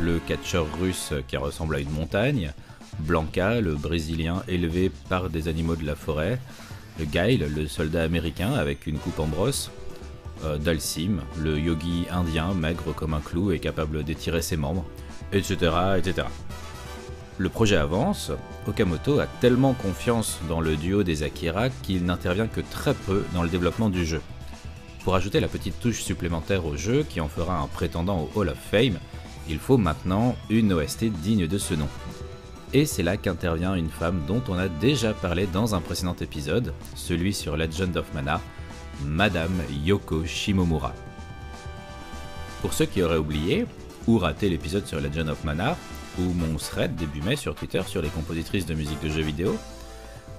le 0.00 0.18
catcheur 0.20 0.66
russe 0.80 1.12
qui 1.28 1.36
ressemble 1.36 1.76
à 1.76 1.80
une 1.80 1.90
montagne, 1.90 2.52
Blanca, 2.98 3.60
le 3.60 3.74
brésilien 3.74 4.42
élevé 4.48 4.90
par 5.08 5.30
des 5.30 5.48
animaux 5.48 5.76
de 5.76 5.86
la 5.86 5.94
forêt, 5.94 6.38
Guile, 7.00 7.50
le 7.54 7.66
soldat 7.66 8.02
américain 8.02 8.52
avec 8.52 8.86
une 8.86 8.98
coupe 8.98 9.20
en 9.20 9.26
brosse, 9.26 9.70
euh, 10.44 10.58
Dalsim, 10.58 11.20
le 11.38 11.58
yogi 11.58 12.06
indien 12.10 12.54
maigre 12.54 12.94
comme 12.94 13.14
un 13.14 13.20
clou 13.20 13.52
et 13.52 13.58
capable 13.58 14.04
d'étirer 14.04 14.42
ses 14.42 14.56
membres, 14.56 14.84
etc., 15.32 15.72
etc. 15.98 16.26
Le 17.38 17.48
projet 17.48 17.76
avance, 17.76 18.32
Okamoto 18.66 19.18
a 19.18 19.26
tellement 19.26 19.72
confiance 19.72 20.40
dans 20.48 20.60
le 20.60 20.76
duo 20.76 21.02
des 21.02 21.22
Akira 21.22 21.70
qu'il 21.70 22.04
n'intervient 22.04 22.48
que 22.48 22.60
très 22.60 22.94
peu 22.94 23.24
dans 23.32 23.42
le 23.42 23.48
développement 23.48 23.88
du 23.88 24.04
jeu. 24.04 24.20
Pour 25.04 25.14
ajouter 25.14 25.40
la 25.40 25.48
petite 25.48 25.80
touche 25.80 26.02
supplémentaire 26.02 26.66
au 26.66 26.76
jeu 26.76 27.04
qui 27.08 27.20
en 27.20 27.28
fera 27.28 27.58
un 27.58 27.66
prétendant 27.66 28.20
au 28.20 28.38
Hall 28.38 28.50
of 28.50 28.58
Fame, 28.58 28.98
il 29.48 29.58
faut 29.58 29.78
maintenant 29.78 30.36
une 30.50 30.72
OST 30.72 31.06
digne 31.06 31.46
de 31.46 31.58
ce 31.58 31.74
nom. 31.74 31.88
Et 32.72 32.86
c'est 32.86 33.02
là 33.02 33.16
qu'intervient 33.16 33.74
une 33.74 33.90
femme 33.90 34.22
dont 34.28 34.42
on 34.48 34.56
a 34.56 34.68
déjà 34.68 35.12
parlé 35.12 35.48
dans 35.48 35.74
un 35.74 35.80
précédent 35.80 36.14
épisode, 36.20 36.72
celui 36.94 37.34
sur 37.34 37.56
Legend 37.56 37.96
of 37.96 38.14
Mana, 38.14 38.40
Madame 39.04 39.60
Yoko 39.84 40.24
Shimomura. 40.24 40.94
Pour 42.62 42.72
ceux 42.72 42.86
qui 42.86 43.02
auraient 43.02 43.16
oublié 43.16 43.66
ou 44.06 44.18
raté 44.18 44.48
l'épisode 44.48 44.86
sur 44.86 45.00
Legend 45.00 45.30
of 45.30 45.42
Mana, 45.42 45.76
ou 46.18 46.22
mon 46.22 46.56
thread 46.58 46.94
début 46.94 47.22
mai 47.22 47.34
sur 47.34 47.56
Twitter 47.56 47.82
sur 47.86 48.02
les 48.02 48.08
compositrices 48.08 48.66
de 48.66 48.74
musique 48.74 49.02
de 49.02 49.08
jeux 49.08 49.22
vidéo, 49.22 49.56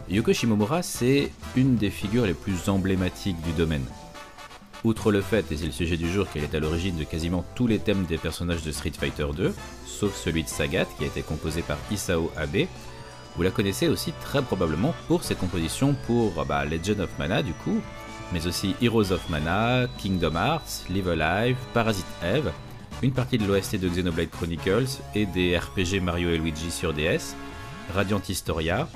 Yoko 0.10 0.32
Shimomura 0.32 0.84
c'est 0.84 1.32
une 1.58 1.76
des 1.76 1.90
figures 1.90 2.26
les 2.26 2.34
plus 2.34 2.70
emblématiques 2.70 3.42
du 3.42 3.52
domaine. 3.52 3.86
Outre 4.84 5.12
le 5.12 5.22
fait, 5.22 5.52
et 5.52 5.58
c'est 5.58 5.68
le 5.68 5.72
sujet 5.72 5.98
du 5.98 6.12
jour, 6.12 6.28
qu'elle 6.30 6.44
est 6.44 6.56
à 6.56 6.60
l'origine 6.60 6.98
de 6.98 7.04
quasiment 7.04 7.46
tous 7.54 7.68
les 7.68 7.78
thèmes 7.78 8.06
des 8.06 8.18
personnages 8.18 8.64
de 8.64 8.72
Street 8.72 8.94
Fighter 8.98 9.28
2, 9.36 9.54
sauf 9.86 10.16
celui 10.16 10.44
de 10.44 10.50
Sagat 10.50 10.86
qui 10.98 11.04
a 11.04 11.08
été 11.08 11.22
composé 11.22 11.62
par 11.62 11.78
Isao 11.92 12.32
Abe, 12.36 12.68
vous 13.36 13.44
la 13.44 13.52
connaissez 13.52 13.88
aussi 13.88 14.12
très 14.22 14.42
probablement 14.42 14.94
pour 15.08 15.24
ses 15.24 15.36
compositions 15.36 15.96
pour 16.06 16.46
bah, 16.46 16.66
Legend 16.66 17.02
of 17.02 17.10
Mana 17.18 17.44
du 17.44 17.54
coup, 17.54 17.80
mais 18.34 18.46
aussi 18.48 18.76
Heroes 18.82 19.12
of 19.12 19.30
Mana, 19.30 19.88
Kingdom 19.98 20.36
Hearts, 20.36 20.86
Live 20.90 21.10
Alive, 21.10 21.58
Parasite 21.74 22.06
Eve, 22.24 22.52
une 23.02 23.12
partie 23.12 23.38
de 23.38 23.46
l'OST 23.46 23.78
de 23.78 23.88
Xenoblade 23.88 24.30
Chronicles 24.30 25.00
et 25.16 25.26
des 25.26 25.58
RPG 25.58 26.02
Mario 26.02 26.30
et 26.30 26.38
Luigi 26.38 26.72
sur 26.72 26.94
DS, 26.94 27.36
Radiant 27.94 28.22
Historia, 28.28 28.88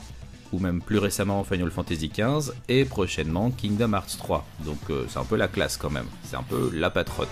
ou 0.54 0.60
même 0.60 0.82
plus 0.82 0.98
récemment 0.98 1.44
Final 1.44 1.72
Fantasy 1.72 2.10
XV 2.10 2.54
et 2.70 2.86
prochainement 2.86 3.52
Kingdom 3.52 3.94
Hearts 3.94 4.18
3. 4.18 4.46
Donc 4.66 4.78
euh, 4.90 5.06
c'est 5.10 5.20
un 5.20 5.26
peu 5.26 5.36
la 5.36 5.48
classe 5.48 5.78
quand 5.78 5.90
même, 5.90 6.08
c'est 6.24 6.36
un 6.36 6.44
peu 6.44 6.70
la 6.74 6.90
patronne. 6.90 7.28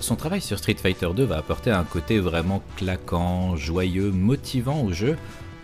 Son 0.00 0.16
travail 0.16 0.40
sur 0.40 0.58
Street 0.58 0.74
Fighter 0.74 1.08
2 1.14 1.24
va 1.24 1.36
apporter 1.36 1.70
un 1.70 1.84
côté 1.84 2.18
vraiment 2.18 2.62
claquant, 2.76 3.54
joyeux, 3.54 4.10
motivant 4.10 4.82
au 4.82 4.92
jeu, 4.92 5.16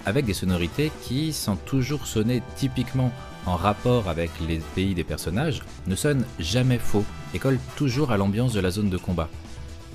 avec 0.07 0.27
des 0.27 0.35
sonorités 0.35 0.93
qui, 1.03 1.33
sans 1.33 1.57
toujours 1.57 2.07
sonner 2.07 2.43
typiquement 2.57 3.11
en 3.47 3.57
rapport 3.57 4.09
avec 4.09 4.31
les 4.47 4.59
pays 4.75 4.95
des 4.95 5.05
personnages, 5.05 5.63
ne 5.87 5.97
sonnent 5.97 6.25
jamais 6.39 6.79
faux 6.79 7.05
et 7.35 7.39
collent 7.39 7.59
toujours 7.77 8.13
à 8.13 8.17
l'ambiance 8.17 8.53
de 8.53 8.61
la 8.61 8.71
zone 8.71 8.91
de 8.91 8.97
combat. 8.97 9.29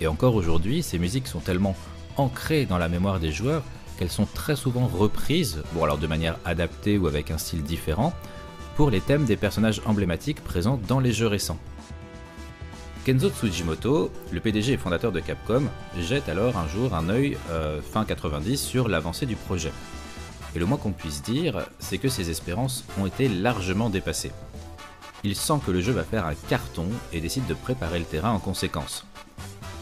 Et 0.02 0.08
encore 0.08 0.36
aujourd'hui, 0.36 0.84
ces 0.84 1.00
musiques 1.00 1.28
sont 1.28 1.40
tellement 1.40 1.76
ancrées 2.18 2.66
dans 2.66 2.78
la 2.78 2.90
mémoire 2.90 3.20
des 3.20 3.32
joueurs 3.32 3.64
qu'elles 3.98 4.12
sont 4.12 4.28
très 4.34 4.56
souvent 4.56 4.88
reprises, 4.88 5.64
bon 5.74 5.84
alors 5.84 5.98
de 5.98 6.08
manière 6.08 6.38
adaptée 6.46 6.98
ou 6.98 7.08
avec 7.08 7.32
un 7.32 7.38
style 7.38 7.64
différent, 7.64 8.14
pour 8.76 8.90
les 8.90 9.02
thèmes 9.02 9.26
des 9.26 9.38
personnages 9.38 9.82
emblématiques 9.86 10.44
présents 10.44 10.80
dans 10.88 11.00
les 11.00 11.14
jeux 11.14 11.28
récents. 11.28 11.60
Kenzo 13.06 13.30
Tsujimoto, 13.30 14.12
le 14.32 14.40
PDG 14.40 14.74
et 14.74 14.78
fondateur 14.78 15.12
de 15.12 15.20
Capcom, 15.20 15.64
jette 16.00 16.30
alors 16.30 16.58
un 16.58 16.68
jour 16.70 16.96
un 16.96 17.10
œil 17.10 17.38
euh, 17.52 17.82
fin 17.82 18.06
90 18.06 18.58
sur 18.58 18.88
l'avancée 18.88 19.26
du 19.26 19.36
projet. 19.36 19.74
Et 20.56 20.60
le 20.60 20.66
moins 20.66 20.78
qu'on 20.78 20.94
puisse 20.94 21.22
dire, 21.22 21.66
c'est 21.80 21.98
que 21.98 22.08
ses 22.08 22.30
espérances 22.30 22.86
ont 22.98 23.06
été 23.06 23.28
largement 23.28 23.90
dépassées. 23.90 24.32
Il 25.26 25.36
sent 25.36 25.60
que 25.66 25.72
le 25.72 25.82
jeu 25.82 25.92
va 25.92 26.04
faire 26.04 26.26
un 26.26 26.36
carton 26.36 26.88
et 27.12 27.20
décide 27.20 27.46
de 27.48 27.54
préparer 27.54 28.00
le 28.00 28.06
terrain 28.06 28.32
en 28.32 28.40
conséquence. 28.40 29.06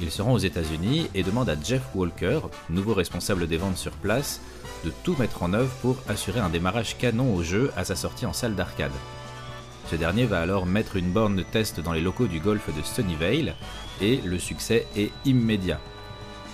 Il 0.02 0.10
se 0.10 0.24
rend 0.24 0.34
aux 0.34 0.40
États-Unis 0.40 1.08
et 1.14 1.22
demande 1.22 1.48
à 1.48 1.56
Jeff 1.64 1.84
Walker, 1.94 2.40
nouveau 2.72 2.96
responsable 2.96 3.48
des 3.48 3.58
ventes 3.58 3.78
sur 3.78 3.92
place, 3.92 4.42
de 4.84 4.92
tout 5.04 5.16
mettre 5.20 5.44
en 5.44 5.54
œuvre 5.54 5.72
pour 5.82 5.98
assurer 6.10 6.40
un 6.40 6.50
démarrage 6.50 6.98
canon 6.98 7.36
au 7.36 7.44
jeu 7.44 7.72
à 7.78 7.86
sa 7.86 7.96
sortie 7.96 8.26
en 8.26 8.34
salle 8.34 8.56
d'arcade. 8.56 8.92
Ce 9.92 9.96
dernier 9.96 10.26
va 10.26 10.42
alors 10.42 10.66
mettre 10.66 10.96
une 10.96 11.12
borne 11.12 11.36
de 11.36 11.44
test 11.44 11.80
dans 11.80 11.94
les 11.94 12.02
locaux 12.02 12.26
du 12.26 12.40
golf 12.40 12.76
de 12.76 12.82
Sunnyvale 12.82 13.56
et 14.02 14.18
le 14.22 14.40
succès 14.40 14.88
est 14.96 15.12
immédiat. 15.26 15.80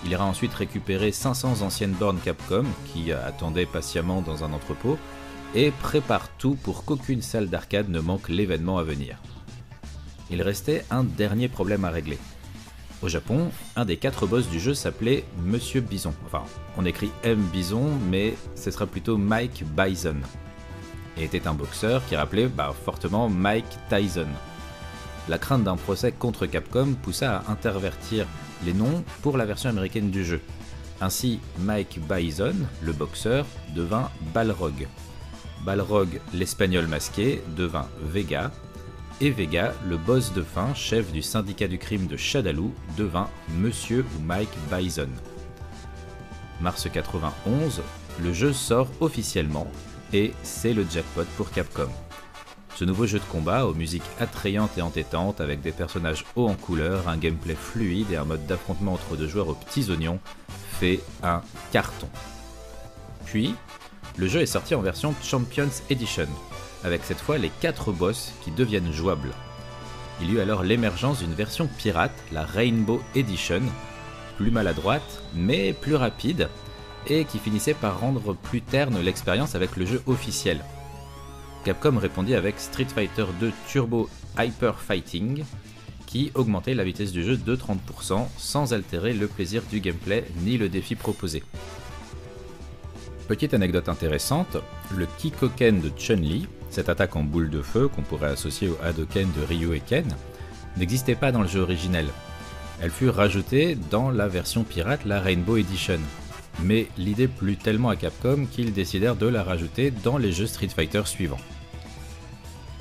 Il 0.04 0.12
ira 0.12 0.26
ensuite 0.26 0.54
récupérer 0.54 1.14
500 1.14 1.62
anciennes 1.62 1.92
bornes 1.92 2.20
Capcom 2.20 2.66
qui 2.92 3.14
attendaient 3.14 3.66
patiemment 3.66 4.22
dans 4.22 4.44
un 4.44 4.52
entrepôt 4.52 4.98
et 5.56 5.72
prépare 5.72 6.28
tout 6.38 6.56
pour 6.56 6.84
qu'aucune 6.84 7.22
salle 7.22 7.48
d'arcade 7.48 7.90
ne 7.90 8.02
manque 8.02 8.28
l'événement 8.28 8.78
à 8.78 8.84
venir. 8.84 9.18
Il 10.30 10.42
restait 10.42 10.84
un 10.92 11.06
dernier 11.06 11.48
problème 11.48 11.86
à 11.86 11.90
régler. 11.90 12.18
Au 13.04 13.10
Japon, 13.10 13.52
un 13.76 13.86
des 13.86 13.98
quatre 13.98 14.26
boss 14.26 14.50
du 14.50 14.60
jeu 14.60 14.74
s'appelait 14.74 15.24
Monsieur 15.44 15.82
Bison. 15.82 16.14
Enfin, 16.26 16.44
on 16.78 16.86
écrit 16.86 17.12
M 17.24 17.40
Bison, 17.54 17.92
mais 18.10 18.36
ce 18.56 18.72
sera 18.72 18.88
plutôt 18.88 19.18
Mike 19.18 19.64
Bison. 19.78 20.16
Et 21.16 21.26
était 21.26 21.48
un 21.48 21.54
boxeur 21.54 22.04
qui 22.08 22.16
rappelait 22.16 22.48
bah, 22.48 22.74
fortement 22.86 23.30
Mike 23.30 23.78
Tyson. 23.90 24.28
La 25.30 25.38
crainte 25.38 25.64
d'un 25.64 25.76
procès 25.76 26.12
contre 26.12 26.48
Capcom 26.48 26.94
poussa 27.04 27.38
à 27.38 27.52
intervertir 27.52 28.26
les 28.66 28.74
noms 28.74 29.04
pour 29.22 29.38
la 29.38 29.46
version 29.46 29.70
américaine 29.70 30.10
du 30.10 30.26
jeu. 30.26 30.42
Ainsi, 31.00 31.40
Mike 31.60 32.00
Bison, 32.10 32.56
le 32.82 32.94
boxeur, 32.94 33.46
devint 33.76 34.10
Balrog. 34.34 34.88
Balrog, 35.64 36.20
l'espagnol 36.34 36.88
masqué, 36.88 37.44
devint 37.56 37.88
Vega, 38.02 38.52
et 39.20 39.32
Vega, 39.32 39.74
le 39.88 39.98
boss 39.98 40.34
de 40.34 40.42
fin, 40.42 40.74
chef 40.74 41.12
du 41.12 41.22
syndicat 41.22 41.68
du 41.68 41.78
crime 41.78 42.08
de 42.08 42.18
Shadaloo, 42.18 42.74
devint 42.98 43.30
Monsieur 43.58 44.06
ou 44.16 44.22
Mike 44.24 44.56
Bison. 44.72 45.10
Mars 46.62 46.88
91, 46.92 47.82
le 48.22 48.34
jeu 48.34 48.54
sort 48.54 48.90
officiellement 49.00 49.68
et 50.14 50.34
c'est 50.44 50.74
le 50.74 50.86
jackpot 50.90 51.26
pour 51.36 51.52
Capcom. 51.52 51.90
Ce 52.76 52.86
nouveau 52.86 53.08
jeu 53.08 53.20
de 53.20 53.24
combat 53.26 53.66
aux 53.66 53.74
musiques 53.74 54.04
attrayantes 54.20 54.78
et 54.78 54.82
entêtantes 54.82 55.42
avec 55.42 55.62
des 55.62 55.72
personnages 55.72 56.26
hauts 56.36 56.48
en 56.48 56.54
couleur, 56.54 57.08
un 57.08 57.18
gameplay 57.18 57.56
fluide 57.56 58.12
et 58.12 58.18
un 58.18 58.26
mode 58.26 58.46
d'affrontement 58.46 58.94
entre 58.94 59.16
deux 59.16 59.28
joueurs 59.28 59.50
aux 59.50 59.56
petits 59.56 59.90
oignons 59.90 60.20
fait 60.80 61.00
un 61.24 61.42
carton. 61.72 62.08
Puis, 63.26 63.56
le 64.16 64.28
jeu 64.28 64.42
est 64.42 64.46
sorti 64.46 64.76
en 64.76 64.82
version 64.82 65.16
Champions 65.24 65.70
Edition, 65.90 66.28
avec 66.84 67.04
cette 67.04 67.20
fois 67.20 67.38
les 67.38 67.50
4 67.62 67.92
boss 67.92 68.34
qui 68.42 68.52
deviennent 68.52 68.92
jouables. 68.92 69.34
il 70.22 70.32
y 70.32 70.34
eut 70.34 70.40
alors 70.40 70.64
l'émergence 70.64 71.20
d'une 71.20 71.34
version 71.34 71.68
pirate, 71.78 72.16
la 72.32 72.44
Rainbow 72.44 73.02
Edition, 73.16 73.62
plus 74.38 74.52
maladroite, 74.52 75.24
mais 75.36 75.74
plus 75.74 75.96
rapide, 75.96 76.50
et 77.08 77.26
qui 77.26 77.40
finissait 77.40 77.74
par 77.74 78.00
rendre 78.00 78.34
plus 78.36 78.62
terne 78.62 79.00
l'expérience 79.02 79.56
avec 79.56 79.76
le 79.76 79.86
jeu 79.86 80.02
officiel. 80.08 80.64
Capcom 81.64 81.98
répondit 81.98 82.36
avec 82.36 82.60
Street 82.60 82.88
Fighter 82.94 83.26
2 83.40 83.52
Turbo 83.68 84.10
Hyper 84.38 84.80
Fighting, 84.80 85.44
qui 86.06 86.32
augmentait 86.36 86.74
la 86.74 86.84
vitesse 86.84 87.12
du 87.12 87.24
jeu 87.24 87.38
de 87.38 87.56
30% 87.56 88.28
sans 88.38 88.74
altérer 88.74 89.14
le 89.14 89.28
plaisir 89.28 89.62
du 89.70 89.82
gameplay 89.82 90.26
ni 90.44 90.58
le 90.58 90.70
défi 90.70 90.96
proposé. 90.96 91.44
Petite 93.28 93.54
anecdote 93.54 93.90
intéressante, 93.90 94.58
le 94.96 95.06
Kikoken 95.18 95.82
de 95.82 95.92
Chun-Li, 95.98 96.48
cette 96.70 96.90
attaque 96.90 97.16
en 97.16 97.24
boule 97.24 97.50
de 97.50 97.62
feu 97.62 97.88
qu'on 97.88 98.02
pourrait 98.02 98.32
associer 98.32 98.70
au 98.70 98.78
Hadoken 98.84 99.30
de 99.38 99.46
Ryu 99.46 99.76
et 99.76 99.80
Ken, 99.80 100.06
n'existait 100.78 101.16
pas 101.16 101.32
dans 101.32 101.42
le 101.42 101.48
jeu 101.48 101.62
originel. 101.62 102.08
Elle 102.82 102.92
fut 102.92 103.10
rajoutée 103.10 103.76
dans 103.90 104.12
la 104.12 104.28
version 104.28 104.64
pirate, 104.64 105.06
la 105.06 105.20
Rainbow 105.20 105.58
Edition. 105.58 106.00
Mais 106.64 106.88
l'idée 106.98 107.28
plut 107.28 107.58
tellement 107.58 107.90
à 107.90 107.96
Capcom 107.96 108.46
qu'ils 108.52 108.74
décidèrent 108.74 109.16
de 109.16 109.28
la 109.28 109.44
rajouter 109.44 109.92
dans 109.92 110.18
les 110.18 110.32
jeux 110.32 110.48
Street 110.48 110.70
Fighter 110.70 111.02
suivants. 111.06 111.40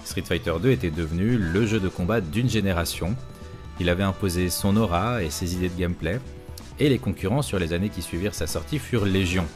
Street 0.04 0.22
Fighter 0.22 0.54
2 0.62 0.70
était 0.70 0.90
devenu 0.90 1.36
le 1.36 1.66
jeu 1.66 1.80
de 1.80 1.88
combat 1.88 2.20
d'une 2.20 2.48
génération. 2.48 3.14
Il 3.80 3.88
avait 3.88 4.02
imposé 4.02 4.50
son 4.50 4.76
aura 4.76 5.22
et 5.22 5.30
ses 5.30 5.54
idées 5.54 5.68
de 5.68 5.78
gameplay, 5.78 6.20
et 6.78 6.88
les 6.88 6.98
concurrents 6.98 7.42
sur 7.42 7.58
les 7.58 7.72
années 7.72 7.88
qui 7.88 8.02
suivirent 8.02 8.34
sa 8.34 8.46
sortie 8.46 8.78
furent 8.78 9.04
légion. 9.04 9.46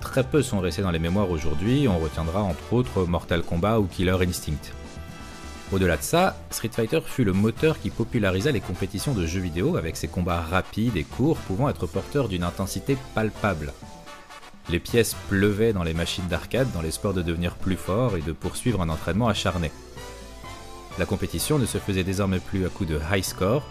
Très 0.00 0.24
peu 0.24 0.42
sont 0.42 0.60
restés 0.60 0.82
dans 0.82 0.90
les 0.90 0.98
mémoires 0.98 1.30
aujourd'hui, 1.30 1.86
on 1.86 1.98
retiendra 1.98 2.42
entre 2.42 2.72
autres 2.72 3.04
Mortal 3.04 3.42
Kombat 3.42 3.78
ou 3.80 3.84
Killer 3.84 4.16
Instinct. 4.26 4.72
Au-delà 5.72 5.96
de 5.96 6.02
ça, 6.02 6.36
Street 6.50 6.70
Fighter 6.72 7.00
fut 7.04 7.22
le 7.22 7.32
moteur 7.32 7.78
qui 7.78 7.90
popularisa 7.90 8.50
les 8.50 8.60
compétitions 8.60 9.14
de 9.14 9.24
jeux 9.24 9.40
vidéo 9.40 9.76
avec 9.76 9.96
ses 9.96 10.08
combats 10.08 10.40
rapides 10.40 10.96
et 10.96 11.04
courts 11.04 11.36
pouvant 11.36 11.68
être 11.68 11.86
porteurs 11.86 12.28
d'une 12.28 12.42
intensité 12.42 12.96
palpable. 13.14 13.72
Les 14.68 14.80
pièces 14.80 15.14
pleuvaient 15.28 15.72
dans 15.72 15.84
les 15.84 15.94
machines 15.94 16.26
d'arcade 16.26 16.72
dans 16.72 16.82
l'espoir 16.82 17.14
de 17.14 17.22
devenir 17.22 17.54
plus 17.54 17.76
fort 17.76 18.16
et 18.16 18.22
de 18.22 18.32
poursuivre 18.32 18.80
un 18.82 18.88
entraînement 18.88 19.28
acharné. 19.28 19.70
La 20.98 21.06
compétition 21.06 21.58
ne 21.58 21.66
se 21.66 21.78
faisait 21.78 22.04
désormais 22.04 22.40
plus 22.40 22.66
à 22.66 22.68
coup 22.68 22.84
de 22.84 22.98
high 23.12 23.22
score, 23.22 23.62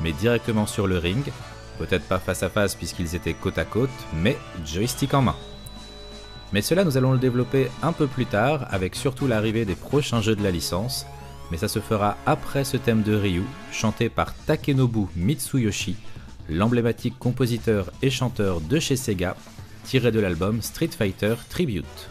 mais 0.00 0.12
directement 0.12 0.66
sur 0.66 0.86
le 0.86 0.98
ring, 0.98 1.24
peut-être 1.78 2.06
pas 2.06 2.20
face 2.20 2.44
à 2.44 2.50
face 2.50 2.76
puisqu'ils 2.76 3.16
étaient 3.16 3.34
côte 3.34 3.58
à 3.58 3.64
côte, 3.64 3.90
mais 4.14 4.36
joystick 4.64 5.12
en 5.14 5.22
main. 5.22 5.36
Mais 6.52 6.62
cela 6.62 6.84
nous 6.84 6.96
allons 6.96 7.12
le 7.12 7.18
développer 7.18 7.68
un 7.82 7.92
peu 7.92 8.06
plus 8.06 8.26
tard 8.26 8.66
avec 8.70 8.94
surtout 8.94 9.26
l'arrivée 9.26 9.64
des 9.64 9.74
prochains 9.74 10.22
jeux 10.22 10.36
de 10.36 10.42
la 10.42 10.50
licence, 10.50 11.06
mais 11.50 11.56
ça 11.56 11.68
se 11.68 11.78
fera 11.78 12.16
après 12.26 12.64
ce 12.64 12.76
thème 12.76 13.02
de 13.02 13.14
Ryu, 13.14 13.42
chanté 13.72 14.08
par 14.08 14.34
Takenobu 14.34 15.06
Mitsuyoshi, 15.16 15.96
l'emblématique 16.48 17.18
compositeur 17.18 17.90
et 18.02 18.10
chanteur 18.10 18.60
de 18.60 18.78
chez 18.78 18.96
Sega 18.96 19.36
tiré 19.88 20.10
de 20.10 20.20
l'album 20.20 20.60
Street 20.60 20.88
Fighter 20.88 21.34
Tribute. 21.48 22.10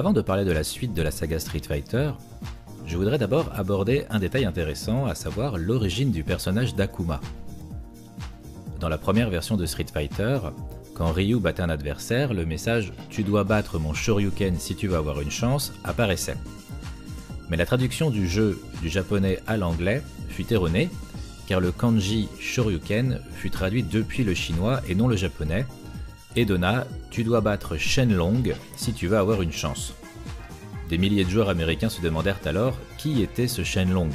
Avant 0.00 0.14
de 0.14 0.22
parler 0.22 0.46
de 0.46 0.52
la 0.52 0.64
suite 0.64 0.94
de 0.94 1.02
la 1.02 1.10
saga 1.10 1.38
Street 1.38 1.60
Fighter, 1.60 2.12
je 2.86 2.96
voudrais 2.96 3.18
d'abord 3.18 3.50
aborder 3.54 4.06
un 4.08 4.18
détail 4.18 4.46
intéressant, 4.46 5.04
à 5.04 5.14
savoir 5.14 5.58
l'origine 5.58 6.10
du 6.10 6.24
personnage 6.24 6.74
d'Akuma. 6.74 7.20
Dans 8.80 8.88
la 8.88 8.96
première 8.96 9.28
version 9.28 9.58
de 9.58 9.66
Street 9.66 9.88
Fighter, 9.92 10.38
quand 10.94 11.12
Ryu 11.12 11.38
battait 11.38 11.60
un 11.60 11.68
adversaire, 11.68 12.32
le 12.32 12.46
message 12.46 12.94
Tu 13.10 13.24
dois 13.24 13.44
battre 13.44 13.78
mon 13.78 13.92
Shoryuken 13.92 14.58
si 14.58 14.74
tu 14.74 14.88
veux 14.88 14.96
avoir 14.96 15.20
une 15.20 15.30
chance 15.30 15.70
apparaissait. 15.84 16.38
Mais 17.50 17.58
la 17.58 17.66
traduction 17.66 18.08
du 18.08 18.26
jeu 18.26 18.58
du 18.80 18.88
japonais 18.88 19.40
à 19.46 19.58
l'anglais 19.58 20.00
fut 20.30 20.50
erronée, 20.50 20.88
car 21.46 21.60
le 21.60 21.72
kanji 21.72 22.30
Shoryuken 22.38 23.20
fut 23.32 23.50
traduit 23.50 23.82
depuis 23.82 24.24
le 24.24 24.32
chinois 24.32 24.80
et 24.88 24.94
non 24.94 25.08
le 25.08 25.16
japonais, 25.16 25.66
et 26.36 26.44
donna 26.44 26.86
Tu 27.10 27.24
dois 27.24 27.40
battre 27.40 27.76
Shenlong 27.76 28.54
si 28.76 28.92
tu 28.92 29.06
veux 29.06 29.18
avoir 29.18 29.42
une 29.42 29.52
chance. 29.52 29.94
Des 30.88 30.98
milliers 30.98 31.24
de 31.24 31.30
joueurs 31.30 31.48
américains 31.48 31.88
se 31.88 32.00
demandèrent 32.00 32.40
alors 32.44 32.76
qui 32.98 33.22
était 33.22 33.48
ce 33.48 33.62
Shenlong. 33.62 34.10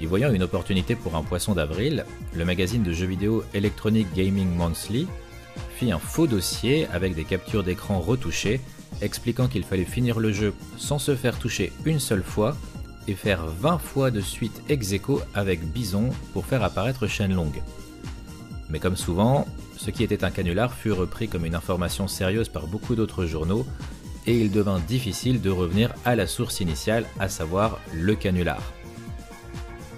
Y 0.00 0.06
voyant 0.06 0.32
une 0.32 0.42
opportunité 0.42 0.94
pour 0.96 1.14
un 1.16 1.22
poisson 1.22 1.54
d'avril, 1.54 2.04
le 2.34 2.44
magazine 2.44 2.82
de 2.82 2.92
jeux 2.92 3.06
vidéo 3.06 3.44
Electronic 3.54 4.12
Gaming 4.14 4.54
Monthly 4.54 5.06
fit 5.76 5.92
un 5.92 5.98
faux 5.98 6.26
dossier 6.26 6.86
avec 6.92 7.14
des 7.14 7.24
captures 7.24 7.62
d'écran 7.62 8.00
retouchées 8.00 8.60
expliquant 9.00 9.48
qu'il 9.48 9.64
fallait 9.64 9.84
finir 9.84 10.18
le 10.20 10.32
jeu 10.32 10.54
sans 10.76 10.98
se 10.98 11.14
faire 11.14 11.38
toucher 11.38 11.72
une 11.84 12.00
seule 12.00 12.22
fois 12.22 12.56
et 13.06 13.14
faire 13.14 13.46
20 13.46 13.78
fois 13.78 14.10
de 14.10 14.20
suite 14.20 14.62
ex 14.68 14.92
aequo 14.92 15.20
avec 15.34 15.64
Bison 15.72 16.10
pour 16.32 16.46
faire 16.46 16.62
apparaître 16.62 17.06
Shenlong. 17.06 17.52
Mais 18.70 18.78
comme 18.78 18.96
souvent, 18.96 19.46
ce 19.76 19.90
qui 19.90 20.02
était 20.02 20.24
un 20.24 20.30
canular 20.30 20.72
fut 20.72 20.92
repris 20.92 21.28
comme 21.28 21.44
une 21.44 21.54
information 21.54 22.08
sérieuse 22.08 22.48
par 22.48 22.66
beaucoup 22.66 22.94
d'autres 22.94 23.26
journaux 23.26 23.66
et 24.26 24.38
il 24.38 24.50
devint 24.50 24.80
difficile 24.80 25.40
de 25.40 25.50
revenir 25.50 25.92
à 26.04 26.16
la 26.16 26.26
source 26.26 26.60
initiale, 26.60 27.04
à 27.18 27.28
savoir 27.28 27.78
le 27.92 28.14
canular. 28.14 28.62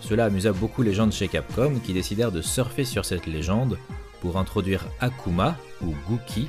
Cela 0.00 0.26
amusa 0.26 0.52
beaucoup 0.52 0.82
les 0.82 0.94
gens 0.94 1.06
de 1.06 1.12
chez 1.12 1.28
Capcom 1.28 1.80
qui 1.84 1.92
décidèrent 1.92 2.32
de 2.32 2.42
surfer 2.42 2.84
sur 2.84 3.04
cette 3.04 3.26
légende 3.26 3.78
pour 4.20 4.36
introduire 4.38 4.84
Akuma 5.00 5.56
ou 5.82 5.94
Guki 6.08 6.48